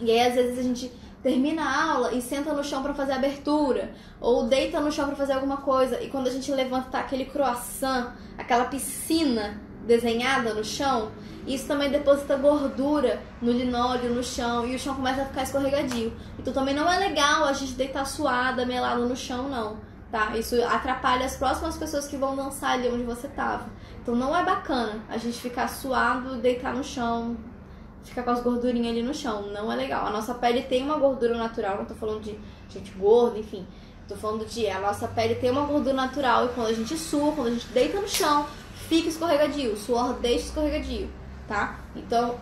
E 0.00 0.10
aí 0.10 0.26
às 0.26 0.34
vezes 0.34 0.58
a 0.58 0.62
gente 0.62 0.90
termina 1.22 1.62
a 1.62 1.92
aula 1.92 2.12
e 2.12 2.20
senta 2.20 2.52
no 2.52 2.64
chão 2.64 2.82
para 2.82 2.94
fazer 2.94 3.12
abertura, 3.12 3.94
ou 4.20 4.48
deita 4.48 4.80
no 4.80 4.90
chão 4.90 5.06
para 5.06 5.14
fazer 5.14 5.34
alguma 5.34 5.58
coisa, 5.58 6.02
e 6.02 6.08
quando 6.08 6.26
a 6.26 6.30
gente 6.30 6.50
levanta 6.50 6.90
tá 6.90 6.98
aquele 6.98 7.26
croissant, 7.26 8.12
aquela 8.36 8.64
piscina 8.64 9.60
desenhada 9.86 10.54
no 10.54 10.64
chão, 10.64 11.10
isso 11.46 11.66
também 11.66 11.90
deposita 11.90 12.36
gordura 12.36 13.20
no 13.40 13.50
linóleo, 13.50 14.14
no 14.14 14.22
chão, 14.22 14.66
e 14.66 14.76
o 14.76 14.78
chão 14.78 14.94
começa 14.94 15.22
a 15.22 15.26
ficar 15.26 15.42
escorregadio. 15.42 16.12
Então 16.38 16.52
também 16.52 16.74
não 16.74 16.90
é 16.90 16.98
legal 16.98 17.44
a 17.44 17.52
gente 17.52 17.72
deitar 17.72 18.06
suada, 18.06 18.64
melado 18.64 19.06
no 19.06 19.16
chão, 19.16 19.48
não. 19.48 19.76
Tá? 20.10 20.36
Isso 20.36 20.62
atrapalha 20.64 21.24
as 21.24 21.36
próximas 21.36 21.76
pessoas 21.76 22.06
que 22.06 22.16
vão 22.16 22.36
dançar 22.36 22.72
ali 22.72 22.88
onde 22.88 23.02
você 23.02 23.26
tava. 23.28 23.66
Então 24.00 24.14
não 24.14 24.36
é 24.36 24.44
bacana 24.44 25.00
a 25.08 25.16
gente 25.16 25.40
ficar 25.40 25.68
suado, 25.68 26.36
deitar 26.36 26.74
no 26.74 26.84
chão, 26.84 27.36
ficar 28.04 28.22
com 28.22 28.30
as 28.30 28.42
gordurinhas 28.42 28.92
ali 28.92 29.02
no 29.02 29.14
chão. 29.14 29.48
Não 29.48 29.72
é 29.72 29.74
legal. 29.74 30.06
A 30.06 30.10
nossa 30.10 30.34
pele 30.34 30.62
tem 30.62 30.82
uma 30.82 30.96
gordura 30.96 31.36
natural, 31.36 31.78
não 31.78 31.84
tô 31.86 31.94
falando 31.94 32.20
de 32.20 32.38
gente 32.68 32.92
gorda, 32.92 33.38
enfim. 33.38 33.66
Tô 34.06 34.14
falando 34.14 34.44
de 34.44 34.68
a 34.68 34.80
nossa 34.80 35.08
pele 35.08 35.36
tem 35.36 35.50
uma 35.50 35.62
gordura 35.62 35.94
natural 35.94 36.46
e 36.46 36.48
quando 36.50 36.66
a 36.66 36.72
gente 36.72 36.96
sua, 36.98 37.32
quando 37.32 37.48
a 37.48 37.50
gente 37.52 37.66
deita 37.68 38.00
no 38.00 38.08
chão, 38.08 38.46
fica 38.88 39.08
escorregadio, 39.08 39.72
o 39.72 39.76
suor 39.76 40.14
deixa 40.14 40.46
escorregadio 40.46 41.08
tá? 41.52 41.80
Então, 41.94 42.36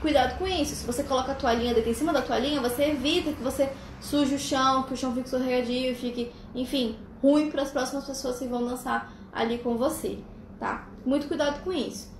cuidado 0.00 0.38
com 0.38 0.46
isso. 0.46 0.74
Se 0.74 0.86
você 0.86 1.02
coloca 1.02 1.32
a 1.32 1.34
toalhinha 1.34 1.74
daqui 1.74 1.90
em 1.90 1.94
cima 1.94 2.12
da 2.12 2.22
toalhinha, 2.22 2.60
você 2.60 2.84
evita 2.84 3.32
que 3.32 3.42
você 3.42 3.70
suje 4.00 4.34
o 4.34 4.38
chão, 4.38 4.84
que 4.84 4.94
o 4.94 4.96
chão 4.96 5.14
fique 5.14 5.26
escorregadio, 5.26 5.94
fique, 5.94 6.32
enfim, 6.54 6.96
ruim 7.20 7.50
para 7.50 7.62
as 7.62 7.70
próximas 7.70 8.06
pessoas 8.06 8.38
que 8.38 8.46
vão 8.46 8.66
dançar 8.66 9.12
ali 9.32 9.58
com 9.58 9.76
você, 9.76 10.18
tá? 10.58 10.88
Muito 11.04 11.28
cuidado 11.28 11.62
com 11.62 11.72
isso. 11.72 12.10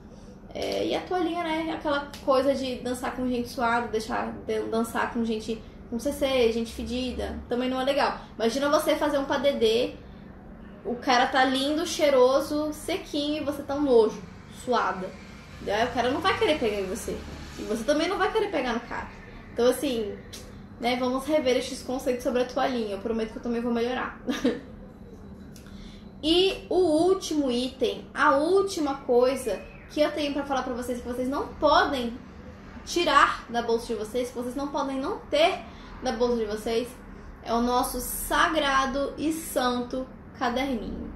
É, 0.54 0.86
e 0.86 0.94
a 0.94 1.00
toalhinha, 1.00 1.42
né, 1.42 1.66
é 1.68 1.72
aquela 1.72 2.10
coisa 2.24 2.54
de 2.54 2.76
dançar 2.76 3.16
com 3.16 3.26
gente 3.26 3.48
suada, 3.48 3.88
deixar 3.88 4.32
de 4.46 4.60
dançar 4.64 5.12
com 5.12 5.24
gente 5.24 5.60
com 5.88 5.98
CC, 5.98 6.52
gente 6.52 6.72
fedida, 6.72 7.38
também 7.48 7.68
não 7.68 7.80
é 7.80 7.84
legal. 7.84 8.18
Imagina 8.34 8.68
você 8.68 8.96
fazer 8.96 9.18
um 9.18 9.24
padedê, 9.24 9.94
o 10.84 10.96
cara 10.96 11.26
tá 11.26 11.44
lindo, 11.44 11.86
cheiroso, 11.86 12.72
sequinho 12.72 13.42
e 13.42 13.44
você 13.44 13.62
tá 13.62 13.74
um 13.74 13.82
nojo, 13.82 14.20
suada. 14.64 15.08
Aí 15.66 15.86
o 15.86 15.92
cara 15.92 16.10
não 16.10 16.20
vai 16.20 16.36
querer 16.38 16.58
pegar 16.58 16.80
em 16.80 16.86
você. 16.86 17.16
E 17.58 17.62
você 17.62 17.84
também 17.84 18.08
não 18.08 18.18
vai 18.18 18.32
querer 18.32 18.50
pegar 18.50 18.72
no 18.72 18.80
cara. 18.80 19.08
Então, 19.52 19.68
assim, 19.68 20.16
né, 20.80 20.96
vamos 20.96 21.24
rever 21.24 21.56
estes 21.56 21.82
conceitos 21.82 22.24
sobre 22.24 22.42
a 22.42 22.44
toalhinha. 22.44 22.96
Eu 22.96 22.98
prometo 22.98 23.30
que 23.30 23.38
eu 23.38 23.42
também 23.42 23.60
vou 23.60 23.72
melhorar. 23.72 24.20
e 26.22 26.66
o 26.68 26.78
último 26.78 27.50
item, 27.50 28.04
a 28.12 28.36
última 28.36 28.96
coisa 28.96 29.60
que 29.90 30.00
eu 30.00 30.10
tenho 30.10 30.32
para 30.32 30.44
falar 30.44 30.62
para 30.62 30.74
vocês 30.74 31.00
que 31.00 31.06
vocês 31.06 31.28
não 31.28 31.48
podem 31.54 32.18
tirar 32.84 33.44
da 33.48 33.62
bolsa 33.62 33.86
de 33.86 33.94
vocês, 33.94 34.30
que 34.30 34.34
vocês 34.34 34.56
não 34.56 34.68
podem 34.68 34.98
não 34.98 35.18
ter 35.30 35.60
da 36.02 36.10
bolsa 36.10 36.36
de 36.36 36.46
vocês, 36.46 36.88
é 37.44 37.52
o 37.52 37.60
nosso 37.60 38.00
sagrado 38.00 39.14
e 39.16 39.32
santo 39.32 40.06
caderninho. 40.38 41.10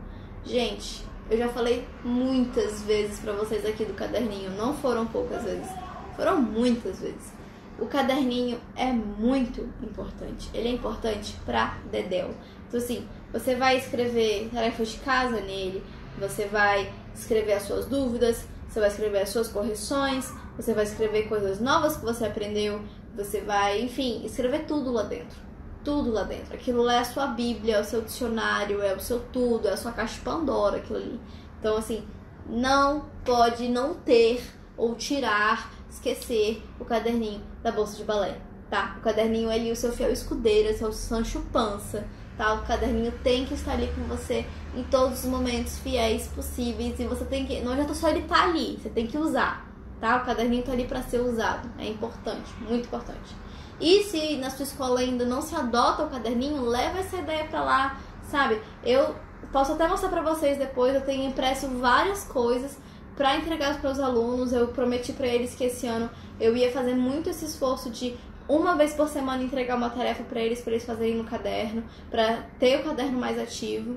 Gente, 0.44 1.04
eu 1.28 1.36
já 1.36 1.48
falei 1.48 1.86
muitas 2.04 2.82
vezes 2.82 3.18
para 3.18 3.32
vocês 3.32 3.64
aqui 3.66 3.84
do 3.84 3.94
caderninho, 3.94 4.50
não 4.50 4.74
foram 4.74 5.06
poucas 5.06 5.42
vezes, 5.42 5.68
foram 6.14 6.40
muitas 6.40 7.00
vezes. 7.00 7.32
O 7.78 7.86
caderninho 7.86 8.58
é 8.74 8.90
muito 8.90 9.68
importante. 9.82 10.48
Ele 10.54 10.68
é 10.68 10.72
importante 10.72 11.36
para 11.44 11.78
Dedel. 11.90 12.30
Então 12.68 12.80
assim, 12.80 13.06
você 13.32 13.54
vai 13.54 13.76
escrever 13.76 14.48
tarefas 14.52 14.88
de 14.88 14.98
casa 14.98 15.40
nele, 15.40 15.82
você 16.18 16.46
vai 16.46 16.92
escrever 17.14 17.54
as 17.54 17.64
suas 17.64 17.86
dúvidas, 17.86 18.46
você 18.68 18.80
vai 18.80 18.88
escrever 18.88 19.22
as 19.22 19.28
suas 19.28 19.48
correções, 19.48 20.32
você 20.56 20.72
vai 20.72 20.84
escrever 20.84 21.28
coisas 21.28 21.60
novas 21.60 21.96
que 21.96 22.04
você 22.04 22.24
aprendeu, 22.24 22.80
você 23.14 23.40
vai, 23.40 23.80
enfim, 23.80 24.24
escrever 24.24 24.64
tudo 24.66 24.92
lá 24.92 25.02
dentro. 25.02 25.45
Tudo 25.86 26.10
lá 26.10 26.24
dentro. 26.24 26.52
Aquilo 26.52 26.82
lá 26.82 26.94
é 26.94 26.98
a 26.98 27.04
sua 27.04 27.28
Bíblia, 27.28 27.76
é 27.76 27.80
o 27.80 27.84
seu 27.84 28.00
dicionário, 28.00 28.82
é 28.82 28.92
o 28.92 28.98
seu 28.98 29.20
tudo, 29.32 29.68
é 29.68 29.72
a 29.72 29.76
sua 29.76 29.92
caixa 29.92 30.14
de 30.14 30.20
Pandora, 30.22 30.78
aquilo 30.78 30.98
ali. 30.98 31.20
Então, 31.60 31.76
assim, 31.76 32.02
não 32.44 33.04
pode 33.24 33.68
não 33.68 33.94
ter 33.94 34.42
ou 34.76 34.96
tirar, 34.96 35.70
esquecer 35.88 36.60
o 36.80 36.84
caderninho 36.84 37.40
da 37.62 37.70
bolsa 37.70 37.96
de 37.96 38.02
balé, 38.02 38.36
tá? 38.68 38.96
O 38.98 39.00
caderninho 39.00 39.48
é 39.48 39.54
ali 39.54 39.70
o 39.70 39.76
seu 39.76 39.92
fiel 39.92 40.12
escudeiro, 40.12 40.70
é 40.70 40.72
o 40.72 40.76
seu 40.76 40.92
Sancho 40.92 41.40
Pança, 41.52 42.04
tá? 42.36 42.54
O 42.54 42.66
caderninho 42.66 43.12
tem 43.22 43.46
que 43.46 43.54
estar 43.54 43.74
ali 43.74 43.86
com 43.94 44.02
você 44.08 44.44
em 44.74 44.82
todos 44.82 45.22
os 45.22 45.30
momentos 45.30 45.78
fiéis 45.78 46.26
possíveis 46.26 46.98
e 46.98 47.04
você 47.04 47.24
tem 47.24 47.46
que, 47.46 47.60
não 47.60 47.70
adianta 47.70 47.94
só 47.94 48.08
ele 48.08 48.22
estar 48.22 48.42
tá 48.42 48.44
ali, 48.48 48.76
você 48.76 48.88
tem 48.88 49.06
que 49.06 49.16
usar, 49.16 49.72
tá? 50.00 50.16
O 50.16 50.26
caderninho 50.26 50.64
tá 50.64 50.72
ali 50.72 50.84
para 50.84 51.00
ser 51.02 51.20
usado, 51.20 51.70
é 51.78 51.86
importante, 51.86 52.52
muito 52.68 52.86
importante. 52.86 53.45
E 53.80 54.04
se 54.04 54.36
na 54.36 54.50
sua 54.50 54.64
escola 54.64 55.00
ainda 55.00 55.24
não 55.24 55.42
se 55.42 55.54
adota 55.54 56.04
o 56.04 56.10
caderninho, 56.10 56.62
leva 56.62 56.98
essa 56.98 57.16
ideia 57.16 57.44
para 57.44 57.62
lá, 57.62 58.00
sabe? 58.30 58.60
Eu 58.82 59.14
posso 59.52 59.72
até 59.72 59.86
mostrar 59.86 60.08
para 60.08 60.22
vocês 60.22 60.58
depois, 60.58 60.94
eu 60.94 61.02
tenho 61.02 61.28
impresso 61.28 61.68
várias 61.68 62.24
coisas 62.24 62.78
para 63.16 63.36
entregar 63.36 63.80
para 63.80 63.90
os 63.90 64.00
alunos. 64.00 64.52
Eu 64.52 64.68
prometi 64.68 65.12
para 65.12 65.26
eles 65.26 65.54
que 65.54 65.64
esse 65.64 65.86
ano 65.86 66.10
eu 66.38 66.56
ia 66.56 66.70
fazer 66.70 66.94
muito 66.94 67.30
esse 67.30 67.44
esforço 67.44 67.90
de 67.90 68.16
uma 68.48 68.76
vez 68.76 68.94
por 68.94 69.08
semana 69.08 69.42
entregar 69.42 69.76
uma 69.76 69.90
tarefa 69.90 70.22
para 70.22 70.40
eles, 70.40 70.60
para 70.60 70.72
eles 70.72 70.84
fazerem 70.84 71.16
no 71.16 71.24
caderno, 71.24 71.82
para 72.10 72.44
ter 72.58 72.80
o 72.80 72.84
caderno 72.84 73.18
mais 73.18 73.38
ativo. 73.38 73.96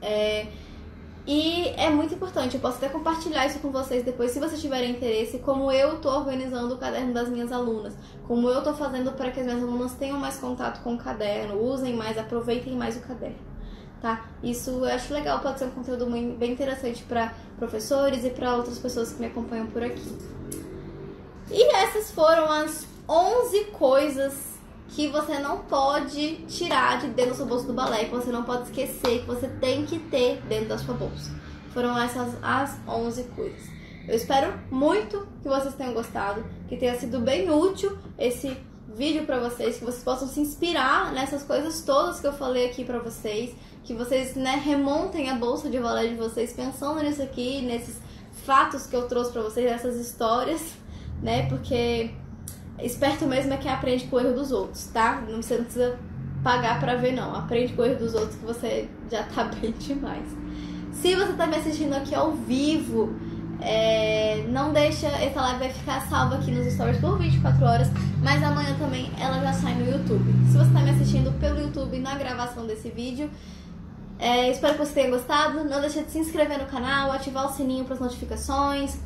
É, 0.00 0.48
e 1.26 1.68
é 1.76 1.88
muito 1.88 2.14
importante, 2.14 2.56
eu 2.56 2.60
posso 2.60 2.78
até 2.78 2.88
compartilhar 2.88 3.46
isso 3.46 3.60
com 3.60 3.70
vocês 3.70 4.04
depois, 4.04 4.32
se 4.32 4.40
vocês 4.40 4.60
tiverem 4.60 4.90
interesse, 4.90 5.38
como 5.38 5.70
eu 5.70 5.94
estou 5.94 6.12
organizando 6.12 6.74
o 6.74 6.78
caderno 6.78 7.14
das 7.14 7.28
minhas 7.28 7.52
alunas, 7.52 7.94
como 8.26 8.48
eu 8.48 8.58
estou 8.58 8.74
fazendo 8.74 9.12
para 9.12 9.30
que 9.30 9.38
as 9.38 9.46
minhas 9.46 9.62
alunas 9.62 9.92
tenham 9.94 10.18
mais 10.18 10.36
contato 10.38 10.82
com 10.82 10.94
o 10.94 10.98
caderno, 10.98 11.62
usem 11.62 11.94
mais, 11.94 12.18
aproveitem 12.18 12.74
mais 12.74 12.96
o 12.96 13.00
caderno, 13.00 13.38
tá? 14.00 14.26
Isso 14.42 14.70
eu 14.70 14.84
acho 14.86 15.14
legal, 15.14 15.38
pode 15.38 15.60
ser 15.60 15.66
um 15.66 15.70
conteúdo 15.70 16.06
bem 16.06 16.52
interessante 16.52 17.04
para 17.04 17.32
professores 17.56 18.24
e 18.24 18.30
para 18.30 18.56
outras 18.56 18.78
pessoas 18.78 19.12
que 19.12 19.20
me 19.20 19.26
acompanham 19.26 19.68
por 19.68 19.82
aqui. 19.82 20.18
E 21.48 21.76
essas 21.76 22.10
foram 22.10 22.50
as 22.50 22.84
11 23.08 23.64
coisas 23.66 24.51
que 24.88 25.08
você 25.08 25.38
não 25.38 25.58
pode 25.60 26.36
tirar 26.46 27.00
de 27.00 27.08
dentro 27.08 27.32
do 27.32 27.36
seu 27.36 27.46
bolso 27.46 27.66
do 27.66 27.72
balé, 27.72 28.04
que 28.04 28.10
você 28.10 28.30
não 28.30 28.44
pode 28.44 28.64
esquecer, 28.64 29.20
que 29.20 29.26
você 29.26 29.48
tem 29.48 29.86
que 29.86 29.98
ter 29.98 30.42
dentro 30.48 30.68
da 30.68 30.78
sua 30.78 30.94
bolsa. 30.94 31.32
Foram 31.72 31.98
essas 31.98 32.36
as 32.42 32.78
11 32.86 33.24
coisas. 33.34 33.62
Eu 34.06 34.14
espero 34.14 34.52
muito 34.70 35.26
que 35.42 35.48
vocês 35.48 35.74
tenham 35.74 35.94
gostado, 35.94 36.44
que 36.68 36.76
tenha 36.76 36.98
sido 36.98 37.20
bem 37.20 37.50
útil 37.50 37.96
esse 38.18 38.56
vídeo 38.94 39.24
para 39.24 39.38
vocês, 39.38 39.78
que 39.78 39.84
vocês 39.84 40.02
possam 40.02 40.28
se 40.28 40.40
inspirar 40.40 41.12
nessas 41.12 41.42
coisas 41.42 41.82
todas 41.82 42.20
que 42.20 42.26
eu 42.26 42.32
falei 42.32 42.66
aqui 42.66 42.84
para 42.84 42.98
vocês, 42.98 43.54
que 43.84 43.94
vocês, 43.94 44.34
né, 44.34 44.60
remontem 44.62 45.30
a 45.30 45.34
bolsa 45.34 45.70
de 45.70 45.78
balé 45.78 46.08
de 46.08 46.14
vocês 46.14 46.52
pensando 46.52 47.00
nisso 47.02 47.22
aqui, 47.22 47.62
nesses 47.62 48.00
fatos 48.44 48.86
que 48.86 48.94
eu 48.94 49.08
trouxe 49.08 49.32
para 49.32 49.42
vocês, 49.42 49.70
essas 49.70 49.96
histórias, 49.96 50.74
né? 51.22 51.48
Porque 51.48 52.10
Esperto 52.84 53.26
mesmo 53.26 53.52
é 53.52 53.56
quem 53.56 53.70
aprende 53.70 54.04
com 54.06 54.16
o 54.16 54.20
erro 54.20 54.34
dos 54.34 54.50
outros, 54.50 54.86
tá? 54.86 55.22
Não, 55.28 55.42
você 55.42 55.56
não 55.56 55.64
precisa 55.64 55.98
pagar 56.42 56.80
pra 56.80 56.96
ver, 56.96 57.12
não. 57.12 57.34
Aprende 57.34 57.72
com 57.72 57.82
o 57.82 57.84
erro 57.84 57.98
dos 57.98 58.14
outros 58.14 58.34
que 58.36 58.44
você 58.44 58.88
já 59.10 59.22
tá 59.24 59.44
bem 59.60 59.72
demais. 59.72 60.26
Se 60.92 61.14
você 61.14 61.32
tá 61.32 61.46
me 61.46 61.56
assistindo 61.56 61.94
aqui 61.94 62.14
ao 62.14 62.32
vivo, 62.32 63.14
é, 63.60 64.44
não 64.48 64.72
deixa, 64.72 65.06
essa 65.06 65.40
live 65.40 65.58
vai 65.60 65.70
ficar 65.70 66.00
salva 66.08 66.36
aqui 66.36 66.50
nos 66.50 66.72
stories 66.72 66.98
por 66.98 67.18
24 67.18 67.64
horas, 67.64 67.88
mas 68.20 68.42
amanhã 68.42 68.74
também 68.78 69.10
ela 69.18 69.40
já 69.40 69.52
sai 69.52 69.74
no 69.74 69.90
YouTube. 69.90 70.32
Se 70.50 70.58
você 70.58 70.70
tá 70.72 70.80
me 70.80 70.90
assistindo 70.90 71.32
pelo 71.38 71.60
YouTube 71.60 71.98
na 71.98 72.16
gravação 72.16 72.66
desse 72.66 72.90
vídeo, 72.90 73.30
é, 74.18 74.50
espero 74.50 74.74
que 74.74 74.86
você 74.86 74.92
tenha 74.92 75.10
gostado. 75.10 75.64
Não 75.64 75.80
deixe 75.80 76.02
de 76.02 76.10
se 76.10 76.18
inscrever 76.18 76.58
no 76.58 76.66
canal, 76.66 77.10
ativar 77.10 77.46
o 77.46 77.52
sininho 77.52 77.84
para 77.84 77.94
as 77.94 78.00
notificações. 78.00 78.98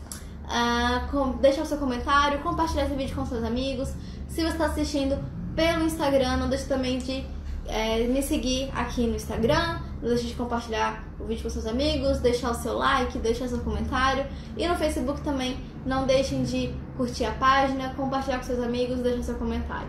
Uh, 0.47 1.11
com, 1.11 1.33
deixar 1.39 1.63
o 1.63 1.67
seu 1.67 1.77
comentário, 1.77 2.39
compartilhar 2.39 2.85
esse 2.85 2.95
vídeo 2.95 3.17
com 3.17 3.27
seus 3.27 3.43
amigos. 3.43 3.89
Se 4.29 4.43
você 4.43 4.49
está 4.49 4.67
assistindo 4.67 5.19
pelo 5.57 5.85
Instagram, 5.85 6.37
não 6.37 6.49
deixe 6.49 6.67
também 6.67 6.99
de 6.99 7.27
é, 7.67 8.07
me 8.07 8.23
seguir 8.23 8.71
aqui 8.75 9.07
no 9.07 9.17
Instagram. 9.17 9.81
Não 10.01 10.09
deixe 10.11 10.27
de 10.27 10.35
compartilhar 10.35 11.03
o 11.19 11.25
vídeo 11.25 11.43
com 11.43 11.51
seus 11.51 11.67
amigos, 11.67 12.19
deixar 12.19 12.51
o 12.51 12.55
seu 12.55 12.77
like, 12.77 13.19
deixar 13.19 13.49
seu 13.49 13.59
comentário. 13.59 14.27
E 14.57 14.69
no 14.69 14.77
Facebook 14.77 15.21
também, 15.23 15.59
não 15.85 16.07
deixem 16.07 16.45
de 16.45 16.73
curtir 16.97 17.25
a 17.25 17.33
página, 17.33 17.95
compartilhar 17.95 18.39
com 18.39 18.45
seus 18.45 18.63
amigos, 18.63 18.99
deixar 18.99 19.23
seu 19.23 19.35
comentário. 19.37 19.89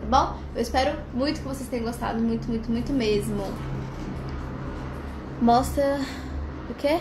Tá 0.00 0.06
bom? 0.08 0.38
Eu 0.54 0.62
espero 0.62 0.98
muito 1.12 1.40
que 1.40 1.48
vocês 1.48 1.68
tenham 1.68 1.86
gostado, 1.86 2.20
muito, 2.20 2.48
muito, 2.48 2.70
muito 2.70 2.92
mesmo. 2.92 3.44
Mostra 5.42 6.00
o 6.70 6.74
quê? 6.74 6.98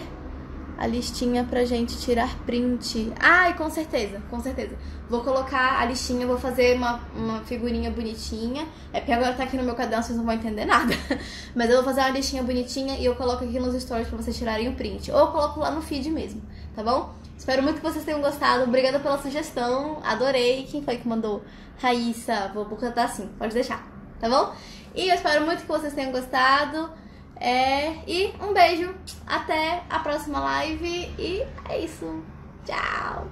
A 0.78 0.86
listinha 0.86 1.44
pra 1.44 1.66
gente 1.66 1.98
tirar 1.98 2.38
print. 2.46 3.12
Ai, 3.20 3.56
com 3.56 3.70
certeza, 3.70 4.22
com 4.30 4.40
certeza. 4.40 4.76
Vou 5.10 5.22
colocar 5.22 5.80
a 5.80 5.86
listinha, 5.86 6.28
vou 6.28 6.38
fazer 6.38 6.76
uma, 6.76 7.00
uma 7.16 7.40
figurinha 7.42 7.90
bonitinha. 7.90 8.68
É 8.94 9.00
porque 9.00 9.12
agora 9.12 9.34
tá 9.34 9.44
aqui 9.44 9.58
no 9.58 9.64
meu 9.64 9.76
caderno, 9.76 10.04
vocês 10.04 10.18
não 10.18 10.26
vão 10.26 10.36
entender 10.36 10.66
nada. 10.66 10.94
Mas 11.56 11.70
eu 11.70 11.78
vou 11.78 11.86
fazer 11.86 12.02
uma 12.02 12.10
listinha 12.10 12.44
bonitinha 12.44 12.98
e 12.98 13.06
eu 13.06 13.16
coloco 13.16 13.44
aqui 13.44 13.60
nos 13.60 13.82
stories 13.82 14.08
pra 14.08 14.18
vocês 14.18 14.38
tirarem 14.38 14.70
o 14.70 14.76
print. 14.76 15.12
Ou 15.12 15.20
eu 15.20 15.28
coloco 15.28 15.60
lá 15.60 15.72
no 15.72 15.82
feed 15.82 16.10
mesmo, 16.12 16.42
tá 16.76 16.84
bom? 16.84 17.14
Espero 17.38 17.64
muito 17.64 17.78
que 17.78 17.84
vocês 17.84 18.04
tenham 18.04 18.22
gostado. 18.22 18.64
Obrigada 18.64 19.00
pela 19.00 19.18
sugestão. 19.18 20.00
Adorei. 20.04 20.68
Quem 20.70 20.84
foi 20.84 20.98
que 20.98 21.08
mandou? 21.08 21.44
Raíssa. 21.82 22.52
Vou 22.54 22.66
botar 22.66 23.04
assim, 23.04 23.28
pode 23.38 23.54
deixar, 23.54 23.88
tá 24.20 24.28
bom? 24.28 24.54
E 24.96 25.08
eu 25.08 25.16
espero 25.16 25.46
muito 25.46 25.62
que 25.62 25.68
vocês 25.68 25.94
tenham 25.94 26.12
gostado. 26.12 26.90
É, 27.40 27.94
e 28.08 28.34
um 28.42 28.54
beijo, 28.54 28.94
até 29.26 29.84
a 29.90 30.00
próxima 30.00 30.40
live 30.40 31.14
e 31.20 31.46
é 31.70 31.80
isso. 31.80 32.24
Tchau! 32.66 33.28